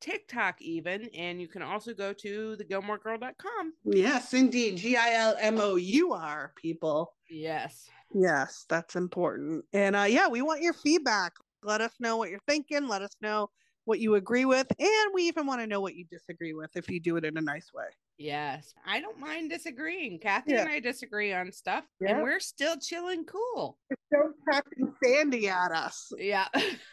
TikTok, 0.00 0.60
even. 0.60 1.08
And 1.14 1.40
you 1.40 1.48
can 1.48 1.62
also 1.62 1.94
go 1.94 2.12
to 2.12 2.56
thegilmourgirl.com. 2.56 3.72
Yes, 3.84 4.34
indeed. 4.34 4.76
G 4.76 4.96
I 4.96 5.14
L 5.14 5.36
M 5.40 5.58
O 5.58 5.76
U 5.76 6.12
R, 6.12 6.52
people. 6.56 7.14
Yes. 7.28 7.88
Yes, 8.14 8.66
that's 8.68 8.96
important. 8.96 9.64
And 9.72 9.96
uh, 9.96 10.06
yeah, 10.08 10.28
we 10.28 10.42
want 10.42 10.62
your 10.62 10.74
feedback. 10.74 11.32
Let 11.62 11.80
us 11.80 11.92
know 12.00 12.16
what 12.16 12.30
you're 12.30 12.40
thinking. 12.46 12.88
Let 12.88 13.02
us 13.02 13.14
know 13.20 13.50
what 13.84 13.98
you 13.98 14.14
agree 14.14 14.44
with. 14.44 14.66
And 14.78 15.12
we 15.14 15.24
even 15.24 15.46
want 15.46 15.60
to 15.60 15.66
know 15.66 15.80
what 15.80 15.94
you 15.94 16.04
disagree 16.04 16.52
with 16.54 16.70
if 16.76 16.88
you 16.88 17.00
do 17.00 17.16
it 17.16 17.24
in 17.24 17.36
a 17.36 17.40
nice 17.40 17.72
way. 17.74 17.86
Yes. 18.18 18.72
I 18.86 19.00
don't 19.00 19.18
mind 19.18 19.50
disagreeing. 19.50 20.18
Kathy 20.20 20.52
Yeah. 20.52 20.60
and 20.62 20.70
I 20.70 20.80
disagree 20.80 21.32
on 21.32 21.50
stuff, 21.50 21.84
Yeah. 22.00 22.12
and 22.14 22.22
we're 22.22 22.40
still 22.40 22.76
chilling 22.78 23.24
cool. 23.24 23.78
Don't 24.12 24.36
Captain 24.50 24.94
Sandy 25.02 25.48
at 25.48 25.72
us. 25.72 26.12
Yeah. 26.18 26.46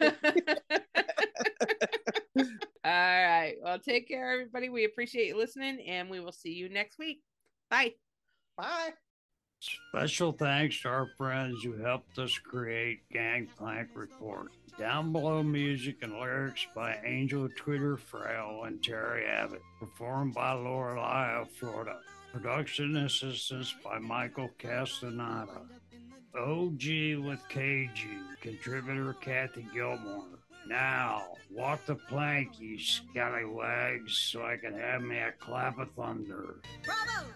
All 2.82 2.84
right. 2.84 3.54
Well, 3.62 3.78
take 3.78 4.08
care, 4.08 4.32
everybody. 4.32 4.68
We 4.70 4.84
appreciate 4.84 5.28
you 5.28 5.36
listening, 5.36 5.80
and 5.86 6.08
we 6.10 6.20
will 6.20 6.32
see 6.32 6.52
you 6.52 6.68
next 6.68 6.98
week. 6.98 7.20
Bye. 7.70 7.94
Bye. 8.56 8.90
Special 9.60 10.32
thanks 10.32 10.80
to 10.80 10.88
our 10.88 11.10
friends 11.18 11.62
who 11.62 11.76
helped 11.76 12.18
us 12.18 12.38
create 12.38 13.00
Gangplank 13.12 13.88
Report. 13.94 14.52
Down 14.78 15.12
below 15.12 15.42
music 15.42 15.96
and 16.00 16.14
lyrics 16.14 16.66
by 16.74 16.98
Angel 17.04 17.46
Twitter 17.56 17.98
Frail 17.98 18.62
and 18.64 18.82
Terry 18.82 19.26
Abbott. 19.26 19.60
Performed 19.78 20.32
by 20.32 20.52
Lorelei 20.54 21.42
of 21.42 21.50
Florida. 21.50 21.98
Production 22.32 22.96
assistance 22.96 23.74
by 23.84 23.98
Michael 23.98 24.48
Castaneda. 24.58 25.60
OG 26.34 26.82
with 27.24 27.42
KG. 27.50 27.90
Contributor 28.40 29.12
Kathy 29.20 29.66
Gilmour. 29.74 30.38
Now, 30.66 31.24
walk 31.50 31.84
the 31.84 31.96
plank, 31.96 32.58
you 32.58 32.78
scallywags, 32.78 34.16
so 34.16 34.42
I 34.42 34.56
can 34.56 34.72
have 34.72 35.02
me 35.02 35.18
a 35.18 35.32
clap 35.32 35.78
of 35.78 35.90
thunder. 35.92 36.60
Bravo! 36.84 37.28